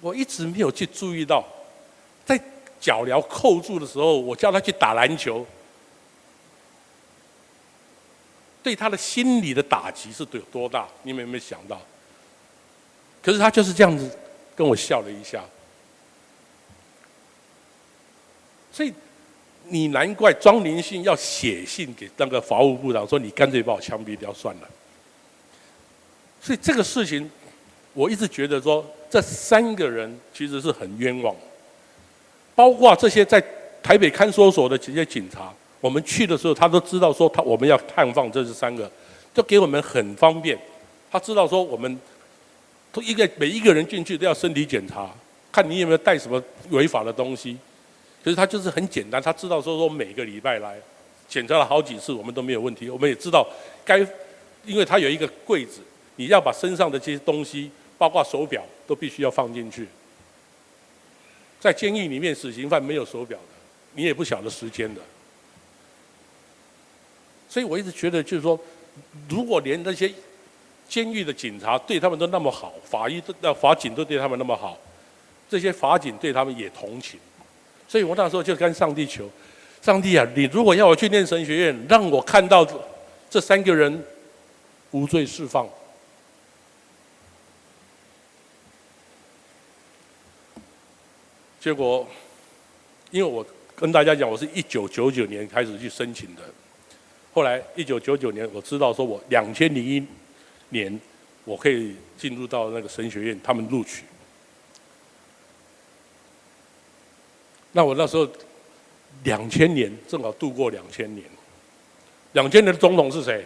[0.00, 1.44] 我一直没有去注意到，
[2.24, 2.38] 在
[2.78, 5.46] 脚镣扣住的时候，我叫他去打篮球，
[8.62, 10.86] 对他的心理的打击是有多大？
[11.02, 11.80] 你们有没有想到？
[13.22, 14.16] 可是他就是这样子
[14.54, 15.42] 跟我笑了一下。
[18.70, 18.92] 所以，
[19.68, 24.68] 你难怪庄林信要写信给那个法务部长说：“你干脆把我枪毙掉算了。”
[26.40, 27.28] 所以这个事情，
[27.92, 31.34] 我一直觉得说，这三个人其实是很冤枉。
[32.54, 33.42] 包括这些在
[33.82, 38.90] 台北看守所的这些警察，我们去的时候，他都知道说他我们要探访这是三个，
[39.34, 40.58] 就给我们很方便。
[41.10, 42.00] 他知道说我们，
[42.92, 45.10] 都一个每一个人进去都要身体检查，
[45.50, 47.56] 看你有没有带什么违法的东西。
[48.26, 50.76] 其实他就是很简单，他知道说说每个礼拜来
[51.28, 52.90] 检查了好几次，我们都没有问题。
[52.90, 53.46] 我们也知道
[53.84, 53.98] 该，
[54.64, 55.80] 因为他有一个柜子，
[56.16, 59.86] 你要把身上的这些东西，包括手表，都必须要放进去。
[61.60, 63.54] 在监狱里面，死刑犯没有手表的，
[63.92, 65.00] 你也不晓得时间的。
[67.48, 68.58] 所以我一直觉得，就是说，
[69.28, 70.12] 如果连那些
[70.88, 74.76] 监狱的警察对他们都那么好，法医都、法警都对他们那么好，
[75.48, 77.20] 这些法警对他们也同情。
[77.88, 79.30] 所以我那时候就跟上帝求，
[79.80, 82.66] 上帝啊，你如果要我去念神学院，让我看到
[83.30, 84.04] 这三个人
[84.90, 85.68] 无罪释放。
[91.60, 92.06] 结果，
[93.10, 93.44] 因为我
[93.74, 96.42] 跟大家讲，我是一九九九年开始去申请的，
[97.32, 100.04] 后来一九九九年我知道说我两千零一
[100.68, 101.00] 年
[101.44, 104.04] 我可以进入到那个神学院，他们录取。
[107.76, 108.26] 那我那时候，
[109.24, 111.22] 两千年正好度过两千年。
[112.32, 113.44] 两千年的总统是谁？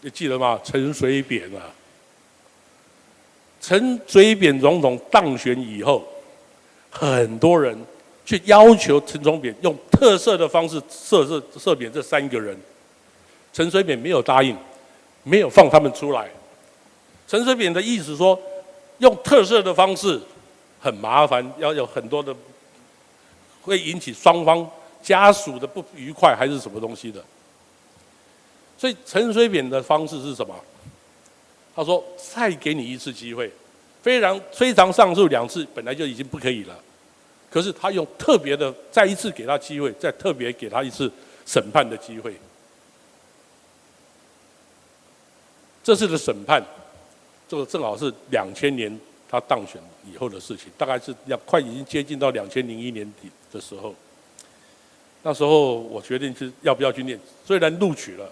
[0.00, 0.60] 你记得吗？
[0.62, 1.74] 陈水扁啊。
[3.60, 6.06] 陈水扁总统当选以后，
[6.88, 7.76] 很多人
[8.24, 12.56] 去要求陈水扁用特赦的方式赦赦赦免这三个人。
[13.52, 14.56] 陈水扁没有答应，
[15.24, 16.30] 没有放他们出来。
[17.26, 18.40] 陈水扁的意思说，
[18.98, 20.20] 用特赦的方式。
[20.82, 22.34] 很麻烦，要有很多的，
[23.62, 24.68] 会引起双方
[25.00, 27.24] 家属的不愉快，还是什么东西的。
[28.76, 30.52] 所以陈水扁的方式是什么？
[31.76, 33.48] 他说：“再给你一次机会，
[34.02, 36.76] 非常非常上诉两次，本来就已经不可以了。
[37.48, 41.10] 可是他用特别的再一次给他机会，再特别给他一次
[41.46, 42.34] 审判的机会。
[45.84, 46.60] 这次的审判，
[47.48, 49.00] 这个正好是两千年。”
[49.32, 53.94] 他当选以后的事情，大概是要快已经接近到两千零一年底的时候。
[55.22, 58.30] 那时候我决定是要不要去念，虽然录取了，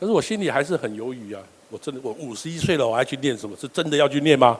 [0.00, 1.40] 可是我心里还是很犹豫啊。
[1.70, 3.56] 我真的，我五十一岁了，我还去念什么？
[3.56, 4.58] 是真的要去念吗？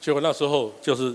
[0.00, 1.12] 结果那时候就是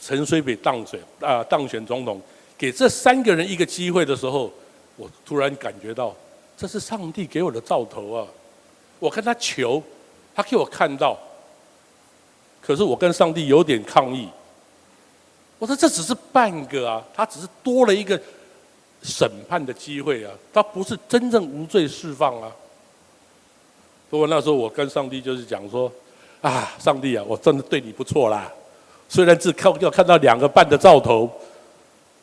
[0.00, 2.18] 陈水扁当选啊、当选总统，
[2.56, 4.50] 给这三个人一个机会的时候，
[4.96, 6.16] 我突然感觉到
[6.56, 8.26] 这是上帝给我的兆头啊！
[8.98, 9.82] 我跟他求。
[10.34, 11.18] 他给我看到，
[12.60, 14.28] 可是我跟上帝有点抗议。
[15.58, 18.20] 我说这只是半个啊，他只是多了一个
[19.02, 22.50] 审判的机会啊，他不是真正无罪释放啊。
[24.10, 25.90] 不过那时候我跟上帝就是讲说，
[26.42, 28.52] 啊，上帝啊，我真的对你不错啦。
[29.08, 31.30] 虽然只靠要看到两个半的兆头，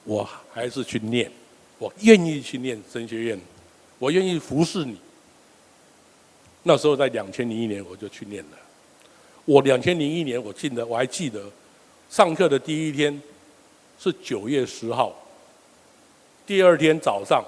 [0.04, 1.32] 我还是去念，
[1.78, 3.40] 我愿意去念神学院，
[3.98, 4.98] 我愿意服侍你。
[6.64, 8.58] 那时候在两千零一年我就去念了。
[9.46, 11.44] 我两千零一年我进的，我还记得
[12.10, 13.22] 上课的第一天
[14.00, 15.14] 是九月十号，
[16.46, 17.44] 第二天早上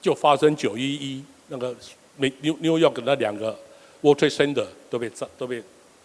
[0.00, 1.76] 就发生九一一那个
[2.16, 3.56] 美纽纽约的那两个
[4.00, 5.62] World Trade Center 都被炸都被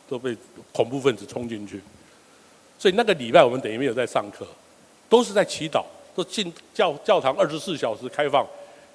[0.09, 0.35] 都被
[0.73, 1.79] 恐怖分子冲进去，
[2.77, 4.45] 所以那个礼拜我们等于没有在上课，
[5.07, 8.45] 都是在祈祷，都进教教堂二十四小时开放，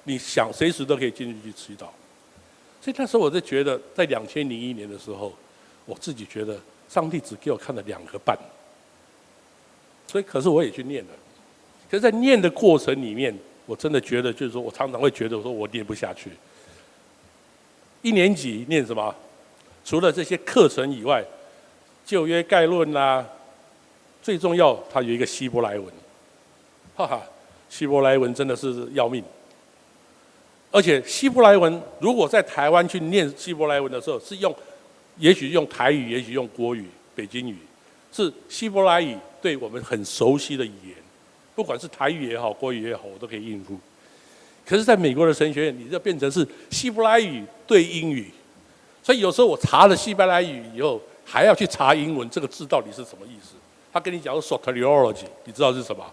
[0.03, 1.87] 你想随时都可以进去去祈祷。
[2.87, 5.33] 所以那时候我就觉得，在两千零一年的时候，
[5.85, 8.33] 我自己觉得上帝只给我看了两个半，
[10.07, 11.09] 所以可是我也去念了。
[11.91, 16.31] 可是，在念的过程里面，我真的觉得，就是说我常常会觉得，我说我念不下去。
[18.03, 19.13] 一年级念什么？
[19.83, 21.21] 除了这些课程以外，
[22.05, 23.27] 旧约概论啦、
[24.21, 25.93] 最重要，它有一个希伯来文，
[26.95, 27.21] 哈哈，
[27.67, 29.21] 希伯来文真的是要命。
[30.71, 34.53] 而且希伯来文如果在台湾去念希伯来文的时候，是用，
[35.17, 37.57] 也许用台语，也许用国语、北京语，
[38.11, 40.95] 是希伯来语对我们很熟悉的语言，
[41.55, 43.79] 不管是台语也好，国语也好，我都可以应付。
[44.65, 48.29] 可是，在美国的神学院，你就变成是希伯来语对英语，
[49.01, 53.55] 所以有时候我查了希伯来语以后，还要去查英文，这个字到底是什么意思？
[53.93, 56.05] 他跟你讲说 soteriology，你知道是什么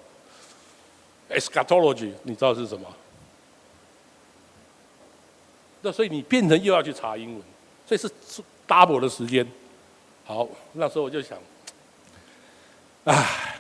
[1.29, 2.87] ？eschatology，你知道是什么？
[5.85, 7.43] 那所以你变成又要去查英文，
[7.87, 8.11] 所以是
[8.67, 9.47] double 的时间。
[10.25, 11.39] 好，那时候我就想，
[13.05, 13.57] 唉，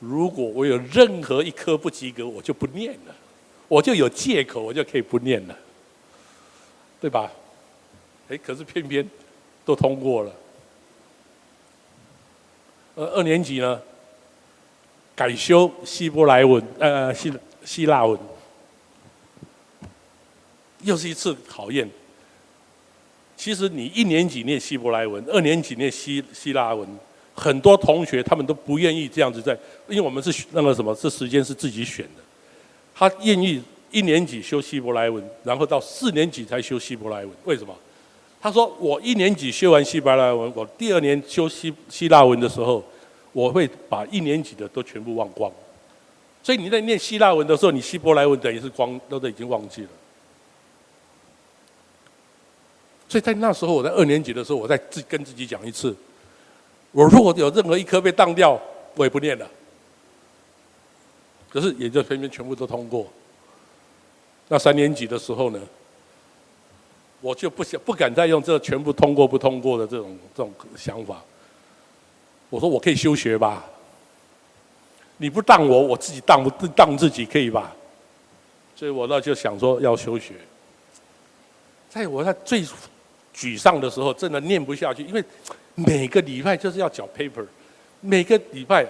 [0.00, 3.14] 如果我有任何一科不及格，我就不念了，
[3.68, 5.54] 我就有借口，我就可以不念了，
[6.98, 7.30] 对吧？
[8.30, 9.06] 哎，可是偏偏
[9.66, 10.32] 都通过了。
[12.94, 13.82] 呃，二年级呢，
[15.14, 17.30] 改修希伯来文，呃，希
[17.66, 18.18] 希腊文，
[20.84, 21.88] 又是一次考验。
[23.36, 26.88] 其实你一年级念希伯来文，二年级念希希腊文，
[27.34, 29.52] 很多同学他们都不愿意这样子在，
[29.88, 32.22] 因为我们是那个什么，这时间是自己选的。
[32.94, 37.74] 他愿意一年级修希伯来文，然后到四年级才修希伯来文，为什么？
[38.40, 42.84] 他说：“我一年级修完希伯来文，我第二年修希希腊文的时候，
[43.32, 45.50] 我会把一年级的都全部忘光。
[46.42, 49.88] 所以你在念希腊文的时候，你希伯来文等于是光都都已经忘记了。
[53.08, 55.94] 所以在那时候，我在二年级的时候，我再自跟自己讲一次：
[56.92, 58.60] 我如果有任何一科被当掉，
[58.96, 59.48] 我也不念了。
[61.50, 63.06] 可是也就偏偏全部都通过。
[64.48, 65.60] 那三年级的时候呢？”
[67.20, 71.24] 我就不想不敢再用这全部通过不通过的这种这种想法。
[72.50, 73.64] 我说我可以休学吧？
[75.16, 77.74] 你不当我，我自己当不当自己可以吧？
[78.76, 80.34] 所以我那就想说要休学。
[81.88, 82.62] 在我在最
[83.34, 85.24] 沮丧的时候，真的念不下去，因为
[85.74, 87.44] 每个礼拜就是要缴 paper，
[88.00, 88.86] 每个礼拜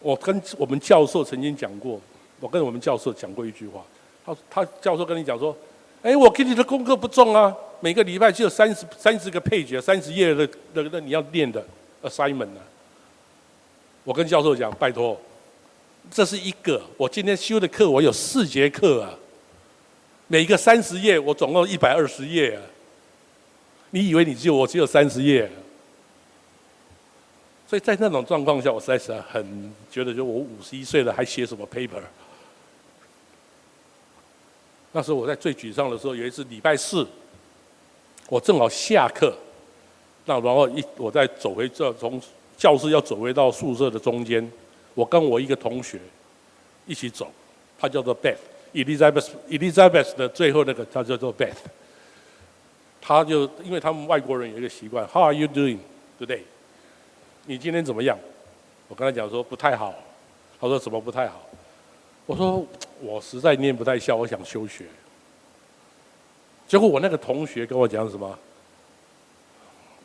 [0.00, 2.00] 我跟我们教授曾经讲过，
[2.38, 3.82] 我跟我们教授讲过一句话，
[4.24, 5.56] 他他教授跟你讲说。
[6.02, 11.62] 哎，我给你的功课不重啊，每个礼拜只有三十三十个 page，三十页的那那你要念的
[12.02, 12.60] assignment 呢、
[14.02, 15.20] 我跟教授讲，拜托，
[16.10, 19.12] 这是一个我今天修的课，我有四节课啊，
[20.26, 22.62] 每一个三十页，我总共一百二十页啊。
[23.90, 25.50] 你以为你只有我只有三十页？
[27.66, 32.02] 所以在那种状况下，我实在是很觉得，就我五十一岁了，还写什么 paper？
[34.92, 37.06] 那时候我在最沮丧的时候，有一次礼拜四，
[38.28, 39.32] 我正好下课，
[40.24, 42.20] 那然后一我再走回这从
[42.56, 44.50] 教室要走回到宿舍的中间，
[44.94, 46.00] 我跟我一个同学
[46.86, 47.32] 一起走，
[47.78, 51.54] 他叫做 Beth，Elizabeth Elizabeth 的最后那个他叫做 Beth，
[53.00, 55.78] 他就因为他们外国人有一个习惯，How are you doing
[56.18, 56.42] today？
[57.46, 58.18] 你今天怎么样？
[58.88, 59.94] 我跟他讲说不太好，
[60.60, 61.46] 他说怎么不太好？
[62.26, 62.64] 我说
[63.00, 64.84] 我实在念不太下，我想休学。
[66.68, 68.38] 结果我那个同学跟我讲什么？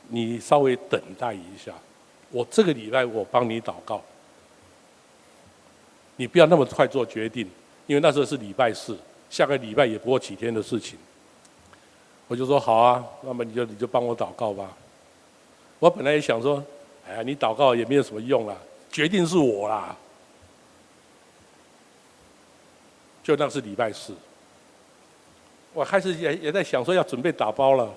[0.08, 1.74] 你稍微等待一下，
[2.32, 4.02] 我这个礼拜我帮你祷告。
[6.16, 7.46] 你不要那么快做决定，
[7.88, 8.98] 因为那时候是礼拜四，
[9.30, 10.98] 下个礼拜也不过几天的事情。
[12.28, 14.76] 我就说好啊，那么你就你就帮我祷告吧。
[15.78, 16.64] 我本来也想说，
[17.08, 18.56] 哎呀，你祷告也没有什么用啦，
[18.92, 19.96] 决定是我啦。
[23.22, 24.14] 就那是礼拜四，
[25.74, 27.92] 我开始也也在想说要准备打包了。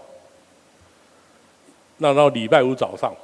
[1.99, 3.14] 那到礼拜五早上，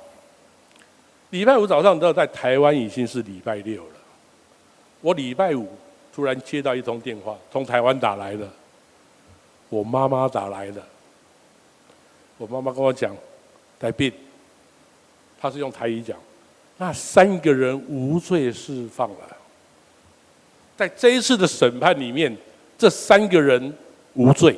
[1.31, 3.97] 礼拜五早上都要在台湾已经是礼拜六了。
[5.01, 5.69] 我礼拜五
[6.15, 8.49] 突然接到一通电话，从台湾打来的，
[9.69, 10.83] 我妈妈打来的。
[12.45, 13.17] 我妈妈跟我讲，
[13.81, 14.13] 台币，
[15.41, 16.15] 她是用台语讲，
[16.77, 19.17] 那三个人无罪释放了。
[20.77, 22.37] 在这一次的审判里面，
[22.77, 23.75] 这三个人
[24.13, 24.55] 无罪。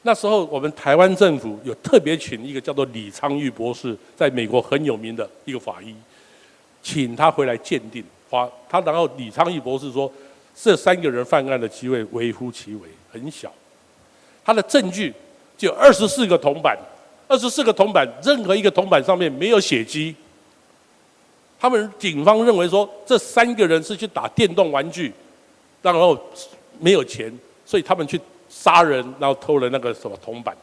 [0.00, 5.94] 那时候，我们台湾政府有特别请一个叫做李昌钰博士，在美国很有名的一个法医，
[6.82, 8.02] 请他回来鉴定。
[8.30, 10.10] 法他然后李昌钰博士说，
[10.54, 13.52] 这三个人犯案的机会微乎其微，很小。
[14.44, 15.12] 他的证据
[15.56, 16.78] 就二十四个铜板，
[17.28, 20.14] 二十四个铜板，任何一个铜板上面没有血迹。
[21.60, 25.12] 他们警方认为说，这三个人是去打电动玩具，
[25.80, 26.18] 然后
[26.78, 27.32] 没有钱，
[27.64, 30.54] 所以他们去杀人，然后偷了那个什么铜板。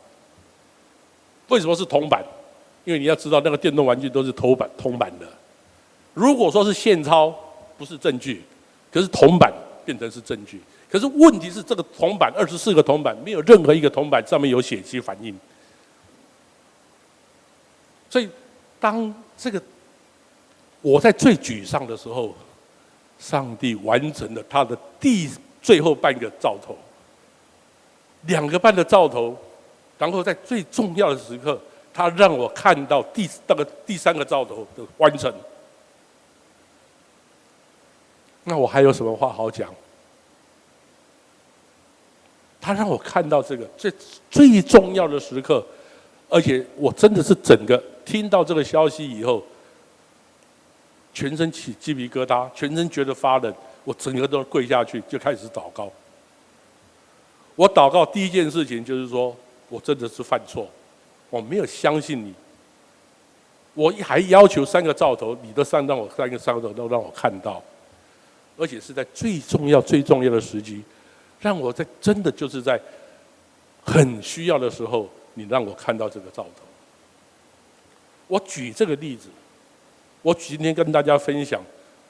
[1.48, 2.24] 为什么是铜板？
[2.84, 5.26] 因为你要知道，那个电动玩具都是偷板铜板的。
[6.14, 7.34] 如果说是现钞，
[7.78, 8.44] 不是证据，
[8.92, 9.52] 可是铜板
[9.84, 10.62] 变成是证据。
[10.92, 15.34] 可是问题是，这个铜板二十四个铜板，没有任何一个铜板上面有血迹反应。
[18.10, 18.30] 所以，
[18.78, 19.64] 当这个
[20.82, 22.36] 我在最沮丧的时候，
[23.18, 25.30] 上帝完成了他的第
[25.62, 26.76] 最后半个兆头，
[28.24, 29.38] 两个半的兆头，
[29.98, 31.58] 然后在最重要的时刻，
[31.94, 35.34] 他让我看到第那个第三个兆头的完成。
[38.44, 39.74] 那我还有什么话好讲？
[42.62, 43.92] 他让我看到这个最
[44.30, 45.66] 最重要的时刻，
[46.30, 49.44] 而且我真的是整个听到这个消息以后，
[51.14, 53.54] 全身起鸡皮疙瘩，全身觉得发冷，
[53.84, 55.92] 我整个都跪下去就开始祷告。
[57.56, 59.36] 我祷告第一件事情就是说，
[59.68, 60.70] 我真的是犯错，
[61.30, 62.34] 我没有相信你，
[63.74, 67.62] 我还要求三个兆头，你都上让我三个兆头都让我看到。
[68.58, 70.84] 而且是在最重要、最重要的时机，
[71.42, 72.80] 让我在真的就是在
[73.84, 76.64] 很需要的时候，你让我看到这个兆头。
[78.28, 79.28] 我举这个例子，
[80.22, 81.62] 我今天跟大家分享，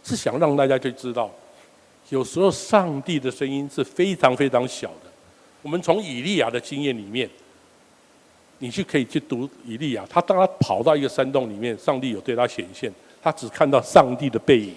[0.04, 1.32] 是想让大家去知道，
[2.10, 5.10] 有时候上帝的声音是非常非常小的。
[5.62, 7.30] 我们从以利亚的经验里面，
[8.60, 14.74] 你去可以去读以利亚，他当他跑到一个山洞里面，上帝有对他显现，他只看到上帝的背影。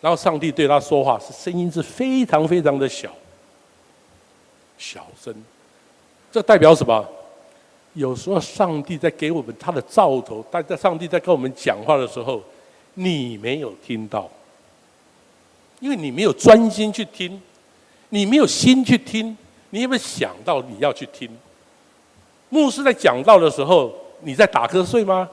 [0.00, 3.10] 然后上帝对他说话，是声音是非常非常的小，
[4.78, 5.34] 小声。
[6.32, 7.06] 这代表什么？
[7.94, 12.42] 有时候上帝在给我们他的兆头，但在上帝在跟我们讲话的时候，
[12.94, 14.28] 你没有听到，
[15.78, 17.40] 因为你没有专心去听，
[18.08, 19.36] 你没有心去听，
[19.70, 21.30] 你有没有想到你要去听？
[22.48, 25.28] 牧师在讲道的时候，你在打瞌睡吗？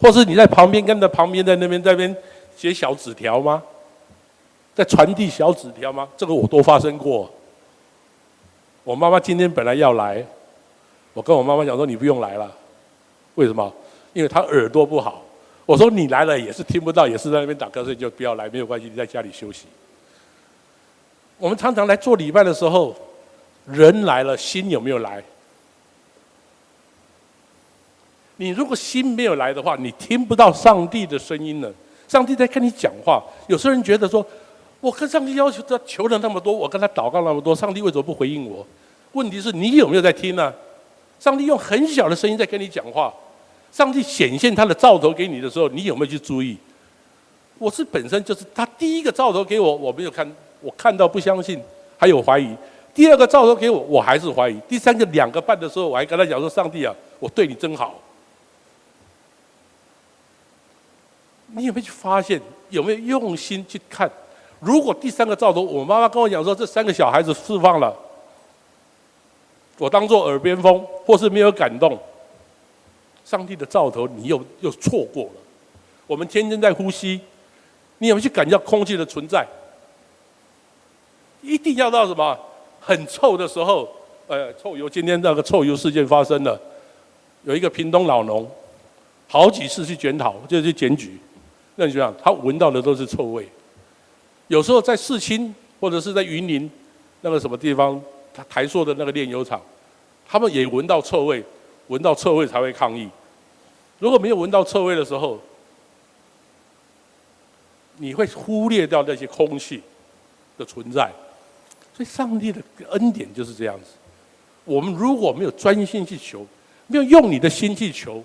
[0.00, 2.16] 或是你在旁边跟着旁边在那边在那边
[2.56, 3.62] 写小纸条吗？
[4.74, 6.08] 在传递小纸条吗？
[6.16, 7.30] 这个我都发生过。
[8.84, 10.24] 我妈妈今天本来要来，
[11.14, 12.54] 我跟我妈妈讲说：“你不用来了。”
[13.34, 13.72] 为什么？
[14.12, 15.22] 因为她耳朵不好。
[15.64, 19.66] 我说：“你来了也是听不到，也是在那边打瞌睡，就不要来，没有关系，你在家里休息。”
[21.38, 22.94] 我们常常来做礼拜的时候，
[23.66, 25.24] 人来了，心有没有来？
[28.36, 31.72] 你如果心没有来的话，你听不到上帝的声音了。
[32.06, 33.22] 上帝在跟你讲话。
[33.48, 34.24] 有些人觉得说。
[34.84, 38.66] 我跟上帝要求他求了那么多，我跟他祷告那么多，上帝为什么不回应我？
[39.12, 40.52] 问题是你有没有在听呢？
[41.18, 43.10] 上帝用很小的声音在跟你讲话，
[43.72, 46.58] 上帝显现他的兆头给你的时候，你有没有去注意？
[47.56, 50.30] 我是本身就是他第一个兆头给我，我没有看，
[50.60, 51.58] 我看到不相信，
[51.96, 52.54] 还有怀疑。
[52.92, 54.60] 第二个兆头给我，我还是怀疑。
[54.68, 57.98] 第三个两个半的时候，我还跟他讲说：“上帝啊，我对你真好。”
[61.56, 62.38] 你有没有去发现？
[62.68, 64.10] 有没有用心去看？
[64.60, 67.94] 如果第三个兆头，我妈妈跟我讲说，这三个小孩子释放了，
[69.78, 71.98] 我当做耳边风，或是没有感动，
[73.24, 75.32] 上帝的兆头你又又错过了。
[76.06, 77.20] 我们天天在呼吸，
[77.98, 79.46] 你有没有去感觉到空气的存在？
[81.42, 82.38] 一定要到什么
[82.80, 83.86] 很臭的时候，
[84.26, 84.88] 呃，臭油。
[84.88, 86.58] 今天那个臭油事件发生了，
[87.42, 88.50] 有一个屏东老农，
[89.28, 91.18] 好几次去检讨，就是去检举，
[91.76, 93.46] 那你想，他闻到的都是臭味。
[94.48, 96.70] 有时候在世青或者是在云林
[97.22, 98.00] 那个什么地方，
[98.32, 99.60] 台台塑的那个炼油厂，
[100.26, 101.42] 他们也闻到臭味，
[101.88, 103.08] 闻到臭味才会抗议。
[103.98, 105.40] 如果没有闻到臭味的时候，
[107.96, 109.80] 你会忽略掉那些空气
[110.58, 111.10] 的存在。
[111.96, 113.92] 所以上帝的恩典就是这样子。
[114.64, 116.44] 我们如果没有专心去求，
[116.88, 118.22] 没有用你的心去求，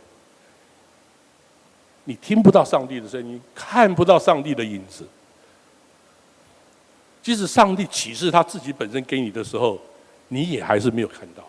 [2.05, 5.05] 你听不到上帝的声音，看不到上帝的影子。
[7.21, 9.79] 即使上帝启示他自己本身给你的时候，
[10.29, 11.43] 你也还是没有看到。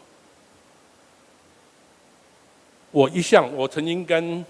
[2.90, 4.44] 我一向，我曾经跟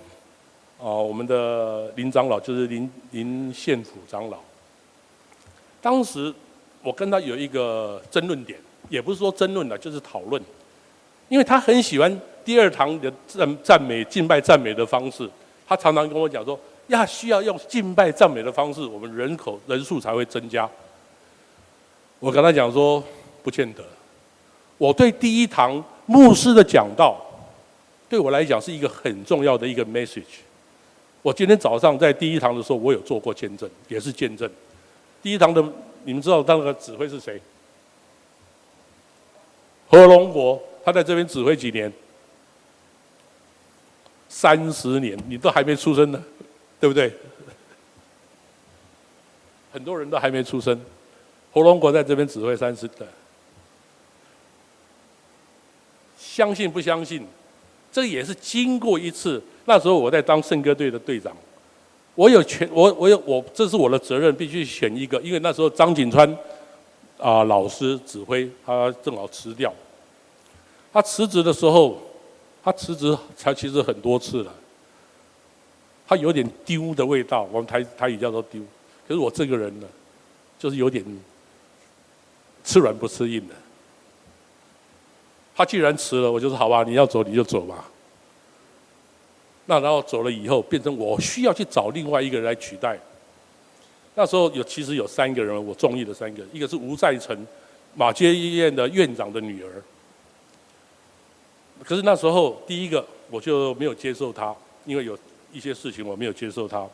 [0.83, 4.39] 啊、我们的林长老，就是林林宪府长老，
[5.83, 6.33] 当时
[6.83, 8.59] 我跟他有一个争论点，
[8.89, 10.43] 也不是说争论了，就是讨论，
[11.29, 15.29] 因为他很喜欢第二堂的赞赞美敬拜赞美的方式，
[15.69, 20.67] 他常常跟我讲说，呀，需要用敬拜赞美的方式，我们人口人数才会增加。
[22.21, 23.03] 我跟他讲说，
[23.43, 23.83] 不见得。
[24.79, 27.21] 我对第一堂牧师的讲道，
[28.09, 30.41] 对我来讲是一个很重要的一个 message。
[31.23, 34.49] 我今天早上在第一堂的时候，我有做过见证，也是见证。
[35.23, 35.63] 第一堂的，
[36.05, 37.41] 你们知道他那个指挥是谁？
[39.89, 41.93] 何龙国，他在这边指挥几年？
[44.29, 46.23] 三十年，你都还没出生呢，
[46.79, 47.13] 对不对？
[49.73, 50.81] 很多人都还没出生，
[51.53, 53.07] 侯龙国在这边指挥三师的。
[56.19, 57.27] 相信不相信？
[57.93, 59.43] 这也是经过一次。
[59.65, 61.37] 那时候我在当圣歌队的队长，
[62.15, 65.21] 我有权，我我有我，这是我的责任，必须选一个。
[65.23, 66.39] 因为那时候张景川
[67.19, 69.73] 啊、老师指挥，他正好辞掉。
[70.93, 72.01] 他辞职的时候，
[72.63, 74.55] 他辞职才其实很多次了。
[76.07, 78.61] 他有点丢的味道，我们台台语叫做丢。
[79.07, 79.87] 可是我这个人呢，
[80.59, 81.05] 就是有点
[82.65, 83.55] 吃软不吃硬的。
[85.55, 87.85] 他既然辞了，我就说好吧，你要走你就走吧。
[89.67, 92.99] 那然后走了以后，变成我需要去找另外一个人来取代。
[94.15, 97.47] 那时候有其实有三个人，我中意的三个，一个是吴在成，
[97.95, 99.83] 马街医院的院长的女儿。
[101.85, 104.55] 可是那时候第一个我就没有接受他，
[104.85, 105.17] 因为有
[105.53, 106.87] 一些事情我没有接受他。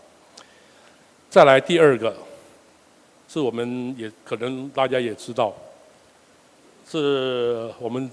[1.30, 2.14] 再来第二个，
[3.36, 5.52] 是我们也可能大家也知道，
[6.88, 8.10] 是我们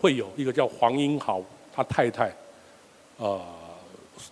[0.00, 1.40] 会有一个叫黄英豪，
[1.72, 2.34] 他太太，啊、
[3.18, 3.40] 呃，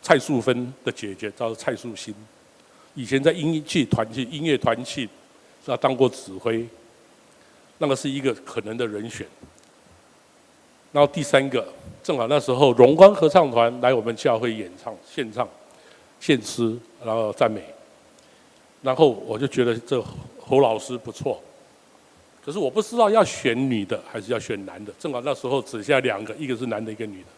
[0.02, 2.12] 蔡素芬的姐姐叫蔡素欣，
[2.96, 5.04] 以前在音乐团去、音乐团去，
[5.64, 6.66] 是他当过指挥，
[7.78, 9.24] 那个是一个可能的人选。
[10.90, 11.64] 然后第三个，
[12.02, 15.48] 正好那时候荣光合唱团来我们教会演唱、献唱、
[16.18, 17.62] 献诗，然后赞美。
[18.82, 20.02] 然后我就觉得这
[20.38, 21.40] 侯老师不错，
[22.44, 24.92] 可是我不知道要选女的还是要选男的。
[24.98, 27.28] 正好那时候只剩下两个，一个是男的，一个女的。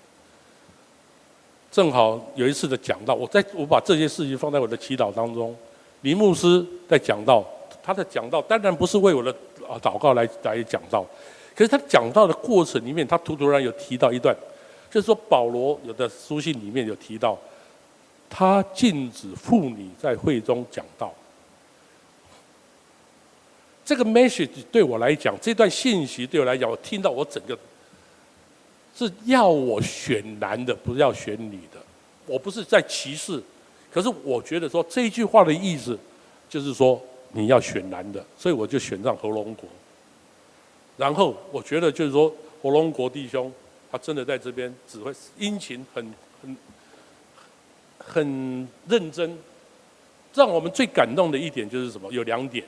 [1.72, 5.56] 正好有一次的讲道，我在我把这些事情放在我的祈祷当中。
[6.02, 7.44] 林牧师在讲道，
[7.82, 9.30] 他的讲道当然不是为我的
[9.68, 11.06] 啊祷告来来讲道。
[11.54, 14.34] 可是他讲到的过程里面，他突突然有提到一段，
[14.90, 17.38] 就是说保罗有的书信里面有提到，
[18.28, 21.12] 他禁止妇女在会中讲道。
[23.90, 27.58] 这个 message 对我来讲，这段信息对我来讲，我听到我整个
[28.94, 31.82] 是要我选男的，不是要选女的。
[32.24, 33.42] 我不是在歧视，
[33.90, 35.98] 可是我觉得说这一句话的意思
[36.48, 39.68] 就是说你要选男的，所以我就选上侯龙国。
[40.96, 42.32] 然后我觉得就是说，
[42.62, 43.52] 侯龙国弟兄
[43.90, 46.56] 他真的在这边指挥，殷勤很很
[47.98, 49.36] 很认真。
[50.32, 52.12] 让我们最感动的一点就是什么？
[52.12, 52.64] 有两点。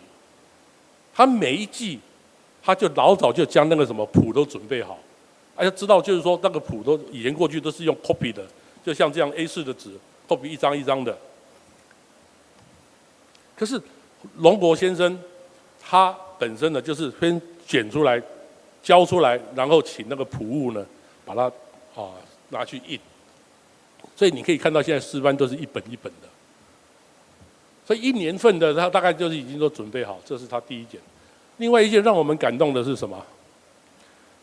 [1.15, 1.99] 他每一季，
[2.63, 4.99] 他就老早就将那个什么谱都准备好，
[5.55, 8.45] 而且知道就是说那个谱都以前过去都是用 copy 的，
[8.85, 9.91] 就像这样 A4 的纸
[10.29, 11.17] ，copy 一张一张的。
[13.57, 13.81] 可是
[14.39, 15.19] 龙国先生
[15.81, 17.41] 他本身呢，就是先。
[17.65, 18.21] 剪出来，
[18.83, 20.85] 交出来，然后请那个谱务呢，
[21.25, 21.45] 把它
[21.95, 22.11] 啊
[22.51, 22.99] 拿去印。
[24.15, 26.29] 所以你可以看到现在诗班都是一本一本的。
[27.87, 31.01] 所以一年份的他大概就是已经都准备好，这是他第一件。
[31.59, 33.25] 另外一件让我们感动的是什么？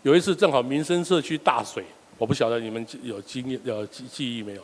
[0.04, 1.84] 有一次正好民生社区大水，
[2.18, 4.62] 我不晓得你们有经验有记忆没有？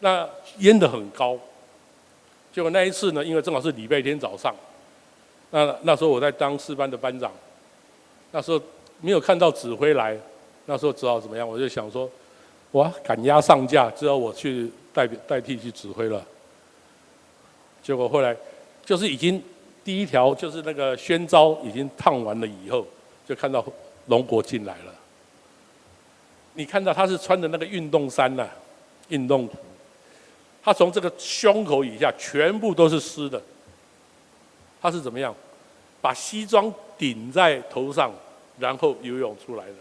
[0.00, 0.28] 那
[0.58, 1.38] 淹得很高，
[2.52, 4.54] 结果那一次呢，因为正好是礼拜天早上。
[5.50, 7.32] 那那时候我在当四班的班长，
[8.32, 8.60] 那时候
[9.00, 10.18] 没有看到指挥来，
[10.66, 11.48] 那时候只好怎么样？
[11.48, 12.10] 我就想说，
[12.72, 16.24] 哇，赶鸭上架，只好我去代代替去指挥了。
[17.84, 18.34] 结果后来
[18.84, 19.40] 就是已经
[19.84, 22.84] 第一条就是那个宣召已经烫完了以后，
[23.28, 23.64] 就看到
[24.06, 24.94] 龙国进来了。
[26.54, 28.48] 你看到他是穿的那个运动衫呐、
[29.08, 29.54] 运动服，
[30.62, 33.40] 他从这个胸口以下全部都是湿的。
[34.80, 35.34] 他是怎么样？
[36.00, 38.12] 把西装顶在头上，
[38.58, 39.74] 然后游泳出来的。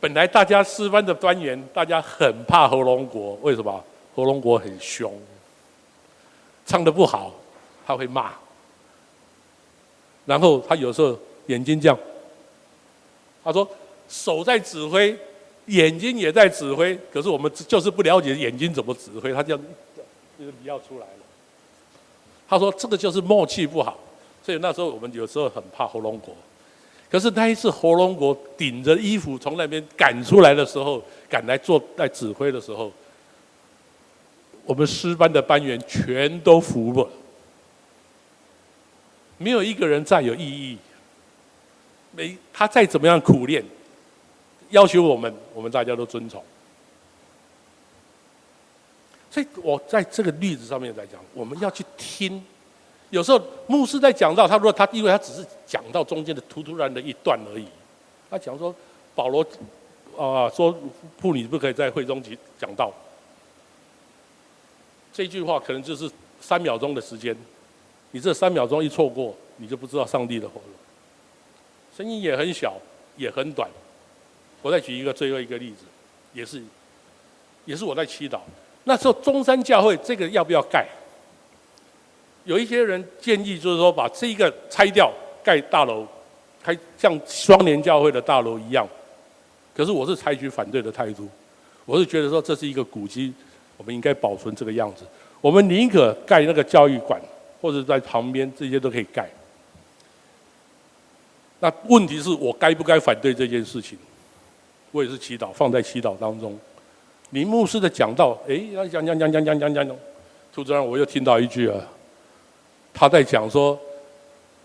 [0.00, 3.84] 本来大家四班的班员，大家很怕侯龙国，为什么？
[4.14, 5.12] 侯龙国很凶，
[6.64, 7.32] 唱得不好，
[7.86, 8.32] 他会骂。
[10.24, 11.98] 然后他有时候眼睛这样，
[13.44, 13.68] 他说
[14.08, 15.16] 手在指挥，
[15.66, 19.64] 眼睛也在指挥，可是我们就是不了解眼睛怎么指挥，他这样。
[20.38, 21.12] 就是你要出来了。
[22.46, 23.98] 他说：“这个就是默契不好，
[24.42, 26.34] 所以那时候我们有时候很怕侯龙国。
[27.16, 32.92] 可是那一次侯龙国顶着衣服从那边赶出来的时候，赶来做来指挥的时候，
[34.66, 37.08] 我们师班的班员全都服了，
[39.38, 40.76] 没有一个人再有异议。
[42.12, 43.64] 没他再怎么样苦练，
[44.68, 46.44] 要求我们，我们大家都遵从。”
[49.32, 52.44] 所以我在这个例子上面来讲，我们要去听。
[53.10, 57.66] 有时候牧师在讲到他，如果他因为他只是讲到中间的突突然的一段而已，
[58.28, 58.74] 他讲说
[59.14, 59.46] 保罗
[60.18, 60.76] 啊说
[61.18, 62.92] 妇女不可以在会中讲讲到，
[65.12, 67.36] 这句话可能就是三秒钟的时间，
[68.10, 70.76] 你这三秒钟一错过，你就不知道上帝的活了。
[71.96, 72.74] 声音也很小，
[73.16, 73.70] 也很短。
[74.62, 75.84] 我再举一个最后一个例子，
[76.34, 76.60] 也是，
[77.64, 78.40] 也是我在祈祷。
[78.84, 80.86] 那时候中山教会这个要不要盖？
[82.46, 85.12] 有一些人建议就是说把这一个拆掉，
[85.44, 86.06] 盖大楼，
[86.62, 88.88] 开像双联教会的大楼一样。
[89.74, 91.28] 可是我是采取反对的态度，
[91.84, 93.32] 我是觉得说这是一个古迹，
[93.76, 95.04] 我们应该保存这个样子。
[95.40, 97.20] 我们宁可盖那个教育馆，
[97.60, 99.28] 或者在旁边这些都可以盖。
[101.58, 103.98] 那问题是我该不该反对这件事情？
[104.92, 106.58] 我也是祈祷，放在祈祷当中。
[107.30, 108.56] 林牧师的讲道，哎，
[108.88, 109.96] 讲讲讲讲讲讲讲，
[110.54, 111.76] 突然我又听到一句啊，
[112.98, 113.78] 他在讲说，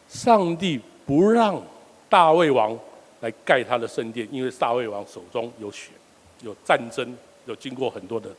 [0.08, 1.62] 上帝不让
[2.10, 2.80] 大卫王
[3.20, 5.90] 来盖他的圣殿，因为大卫王手中有血，
[6.40, 7.14] 有战争，
[7.46, 8.30] 有经过很多的。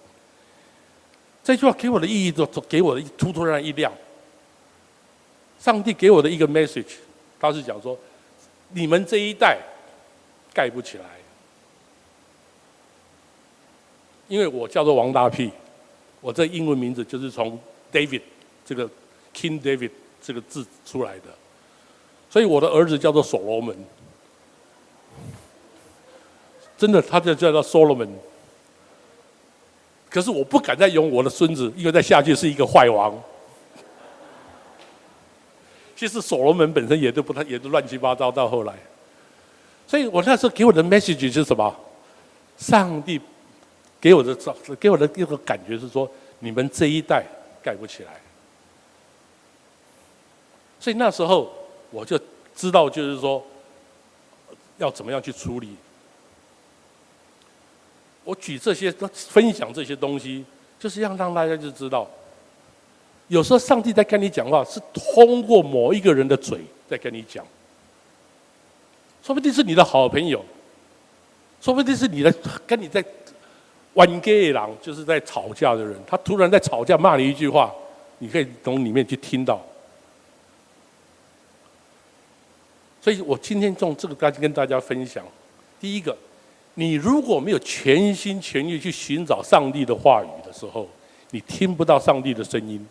[1.45, 3.93] 这句话给我的意义，就给我的突突然一亮。
[5.61, 6.95] 上帝给我的一个 message，
[7.39, 7.95] 他是讲说。
[8.75, 9.59] 你们这一代
[10.55, 11.05] 盖不起来，
[14.29, 15.51] 因为我叫做王大屁，
[16.23, 17.61] 我这英文名字就是从
[17.93, 18.23] David
[18.65, 18.89] 这个
[19.35, 19.91] King David
[20.23, 21.25] 这个字出来的，
[22.31, 23.77] 所以我的儿子叫做所罗门，
[26.79, 28.09] 真的他就叫做 Solomon，
[30.11, 33.15] 可是我不敢再用我的孙子，因为再下去是一个坏王。
[35.95, 38.33] 其实所罗门本身也都不太，也都乱七八糟。
[38.33, 38.75] 到后来，
[39.87, 41.75] 所以我那时候给我的 message 是什么？
[42.57, 43.21] 上帝
[44.01, 44.37] 给我的
[44.79, 46.11] 给我的一个感觉是说，
[46.41, 47.25] 你们这一代
[47.63, 48.22] 盖不起来。
[50.83, 51.49] 所以那时候
[51.93, 52.19] 我就
[52.57, 53.41] 知道，就是说
[54.79, 55.77] 要怎么样去处理。
[58.25, 60.45] 我举这些分享这些东西，
[60.81, 62.11] 就是要让大家就知道。
[63.29, 66.59] 有时候上帝在跟你讲话，是通过某一个人的嘴
[66.91, 67.47] 在跟你讲，
[69.23, 70.45] 说不定是你的好朋友，
[71.61, 72.35] 说不定是你的
[72.67, 73.05] 跟你在
[73.95, 77.73] 玩 gay 狼，就是在吵架的人，他突然在吵架骂你一句话，
[78.19, 79.65] 你可以从里面去听到。
[83.03, 85.25] 所以我今天用这个跟跟大家分享，
[85.81, 86.17] 第一个，
[86.75, 90.89] 你如果没有全心全意去寻找上帝的话语的时候，
[91.33, 92.87] 你听不到上帝的声音。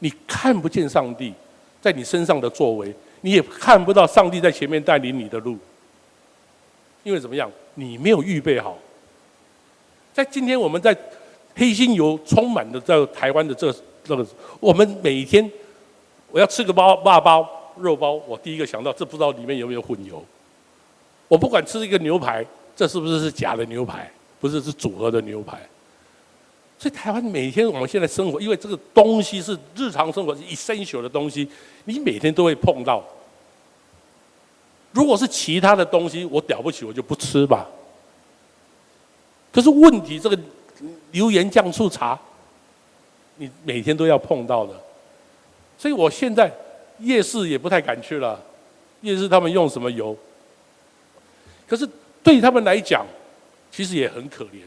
[0.00, 1.32] 你看不见上帝
[1.80, 5.56] 在你身上的作为，你也看不到上帝在前面带领你的路，
[7.04, 7.48] 因为怎么样？
[7.74, 8.76] 你没有预备好。
[10.12, 10.94] 在今天我们在
[11.54, 14.26] 黑心油充满的在台湾的这这个，
[14.58, 15.48] 我们每天
[16.32, 20.24] 我要吃个包肉包肉包，我第一个想到这不知道里面有没有混油。
[21.28, 22.44] 我不管吃一个牛排，
[22.76, 24.10] 这是不是是假的牛排？
[24.40, 25.58] 不是，是组合的牛排。
[26.78, 31.48] 所以台湾每天我们现在生活，因为这个东西是日常生活是 essential 的东西，
[31.84, 33.02] 你每天都会碰到。
[34.92, 37.66] 如果是其他的东西，我了不起我就不吃吧。
[39.50, 40.38] 可是问题，这个
[41.12, 42.18] 油盐酱醋茶，
[43.36, 44.74] 你每天都要碰到的。
[45.78, 46.52] 所以我现在
[46.98, 48.42] 夜市也不太敢去了，
[49.00, 50.16] 夜市他们用什么油？
[51.66, 51.88] 可是
[52.22, 53.06] 对他们来讲，
[53.70, 54.60] 其实也很可怜。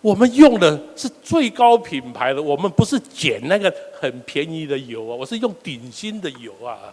[0.00, 6.92] 我们用的是最高品牌的，我们不是捡那个很便宜的油啊，我是用顶新的油啊。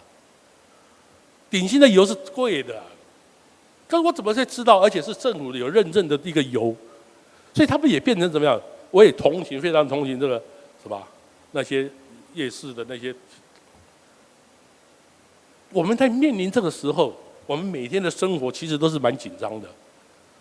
[1.50, 2.82] 顶新的油是贵的，
[3.86, 4.80] 可是我怎么会知道？
[4.80, 6.74] 而且是政府有认证的一个油，
[7.52, 8.58] 所以他们也变成怎么样？
[8.90, 10.42] 我也同情，非常同情这个，
[10.82, 11.06] 是吧？
[11.50, 11.86] 那些
[12.32, 13.14] 夜市的那些，
[15.72, 17.14] 我们在面临这个时候，
[17.46, 19.68] 我们每天的生活其实都是蛮紧张的。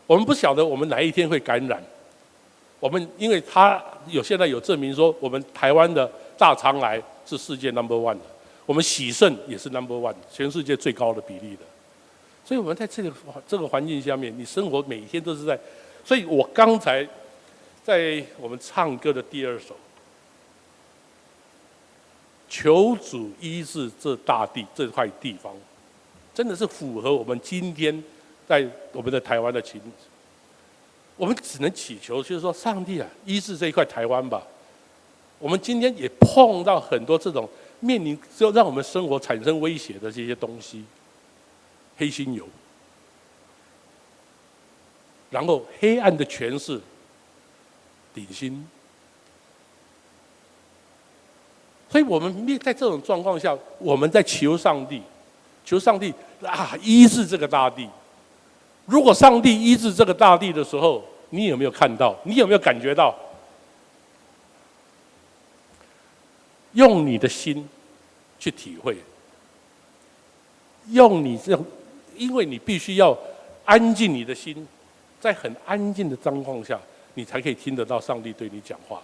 [0.08, 1.82] 我们不晓得我们哪一天会感染。
[2.80, 8.22] 我们因为他有现在有证明说，我们台湾的大肠癌是世界 number one 的，
[8.66, 11.62] 我们洗肾也是 number one，全世界最高的比例的。
[12.44, 13.14] 所以我们在这个
[13.48, 15.58] 这个环境下面，你生活每一天都是在。
[16.04, 17.08] 所以我刚才
[17.84, 19.76] 在我们唱歌的第二首，
[22.52, 25.56] 求主医治这大地这块地方，
[26.34, 28.04] 真的是符合我们今天
[28.45, 29.82] 在我们的台湾的情。
[31.16, 34.45] 我们只能祈求，就是说，上帝啊，医治这一块台湾吧。
[35.39, 37.47] 我们今天也碰到很多这种
[37.80, 40.84] 面临就让我们生活产生威胁的这些东西，
[41.97, 42.45] 黑心油，
[45.30, 46.82] 然后黑暗的权势，
[48.14, 48.68] 顶新。
[51.92, 55.02] 所以我们在这种状况下，我们在求上帝，
[55.66, 57.89] 求上帝啊，医治这个大地。
[58.86, 62.16] 如果上帝医治这个大地的时候，你有没有看到？
[62.24, 63.14] 你有没有感觉到？
[66.72, 67.68] 用你的心
[68.39, 68.96] 去体会，
[70.92, 71.60] 用你这，
[72.16, 73.18] 因为你必须要
[73.66, 74.66] 安静你的心，
[75.20, 76.80] 在很安静的状况下，
[77.16, 79.02] 你才可以听得到上帝对你讲话。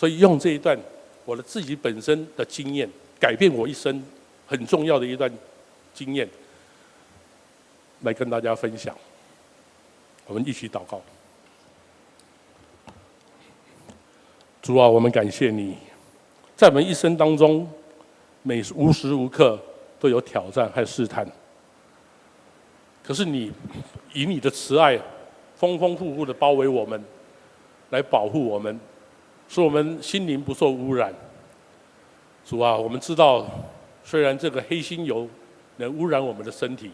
[0.00, 0.74] 所以用这一段
[1.26, 2.88] 我的自己本身的经验，
[3.18, 4.02] 改变我一生
[4.46, 5.30] 很重要的一段
[5.92, 6.26] 经验，
[8.00, 8.96] 来跟大家分享。
[10.26, 11.02] 我们一起祷告。
[14.62, 15.76] 主啊，我们感谢你，
[16.56, 17.70] 在我们一生当中，
[18.42, 19.60] 每无时无刻
[19.98, 21.30] 都有挑战和试探。
[23.02, 23.52] 可是你
[24.14, 24.98] 以你的慈爱，
[25.56, 27.04] 丰丰富富的包围我们，
[27.90, 28.80] 来保护我们，
[29.50, 31.12] 使我们心灵不受污染。
[32.46, 33.44] 主啊，我们知道，
[34.04, 35.28] 虽然这个黑心油
[35.78, 36.88] 能污染我们的身体，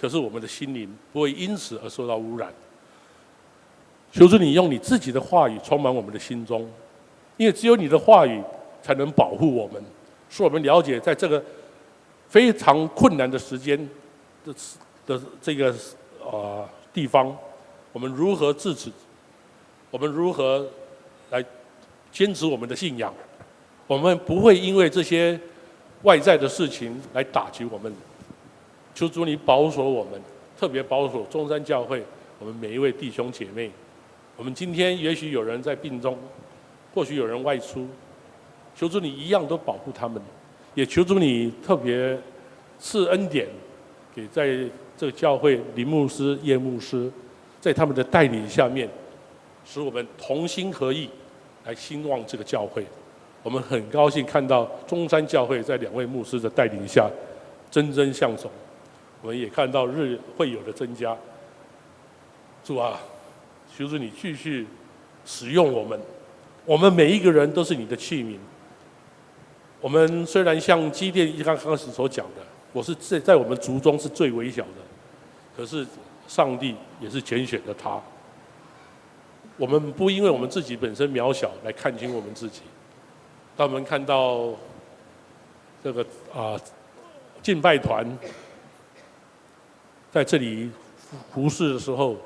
[0.00, 2.52] 可是我们的心灵不会因此而受到污染。
[4.12, 6.70] 求主你用你自己的话语充满我们的心中。
[7.36, 8.40] 因为只有你的话语
[8.80, 9.82] 才能保护我们，
[10.30, 11.42] 使我们了解在这个
[12.28, 13.76] 非常困难的时间
[14.44, 14.54] 的
[15.04, 15.74] 的这个
[16.20, 17.36] 呃地方，
[17.92, 18.92] 我们如何自持，
[19.90, 20.68] 我们如何
[22.12, 23.12] 坚持我们的信仰，
[23.86, 25.38] 我们不会因为这些
[26.02, 27.92] 外在的事情来打击我们。
[28.94, 30.20] 求主你保守我们，
[30.56, 32.04] 特别保守中山教会
[32.38, 33.70] 我们每一位弟兄姐妹。
[34.36, 36.16] 我们今天也许有人在病中。
[36.94, 37.88] 或许有人外出，
[38.76, 40.20] 求主你一样都保护他们，
[40.74, 42.18] 也求主你特别
[42.78, 43.48] 赐恩典
[44.14, 44.46] 给在
[44.94, 47.10] 这个教会林牧师、叶牧师，
[47.62, 48.86] 在他们的带领下面，
[49.64, 51.08] 使我们同心合意
[51.64, 52.84] 来兴旺这个教会。
[53.42, 57.10] 我们很高兴看到中山教会在两位牧师的带领下
[57.70, 58.50] 蒸蒸向总，
[59.20, 61.16] 我们也看到日会友的增加。
[62.64, 63.00] 主啊，
[63.76, 64.66] 求主你继续
[65.24, 65.98] 使用我们。
[66.64, 68.36] 我们每一个人都是你的器皿。
[69.80, 72.42] 我们虽然像基甸一刚开始所讲的，
[72.72, 74.78] 我是在在我们族中是最微小的，
[75.56, 75.84] 可是
[76.28, 78.00] 上帝也是拣选的他。
[79.56, 82.62] 我们不因为我们自己本身渺小来看轻我们自己。
[83.56, 84.50] 当我们看到
[85.82, 86.58] 这个啊
[87.42, 88.06] 敬拜团
[90.10, 90.70] 在这里
[91.32, 92.16] 服侍的时候，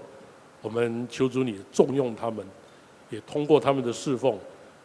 [0.62, 2.46] 我们求主你重用他们。
[3.08, 4.36] 也通过他们的侍奉，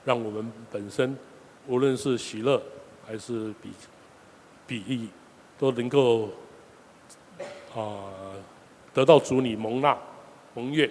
[0.05, 1.17] 让我们本身
[1.65, 2.61] 无论是喜乐
[3.03, 3.69] 还是比
[4.67, 5.07] 比喻，
[5.57, 6.29] 都能够
[7.75, 8.05] 啊、
[8.93, 9.97] 得到主你蒙纳
[10.53, 10.87] 蒙悦。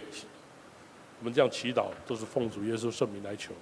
[1.21, 3.53] 我们这样祈祷，都是奉主耶稣圣名来求。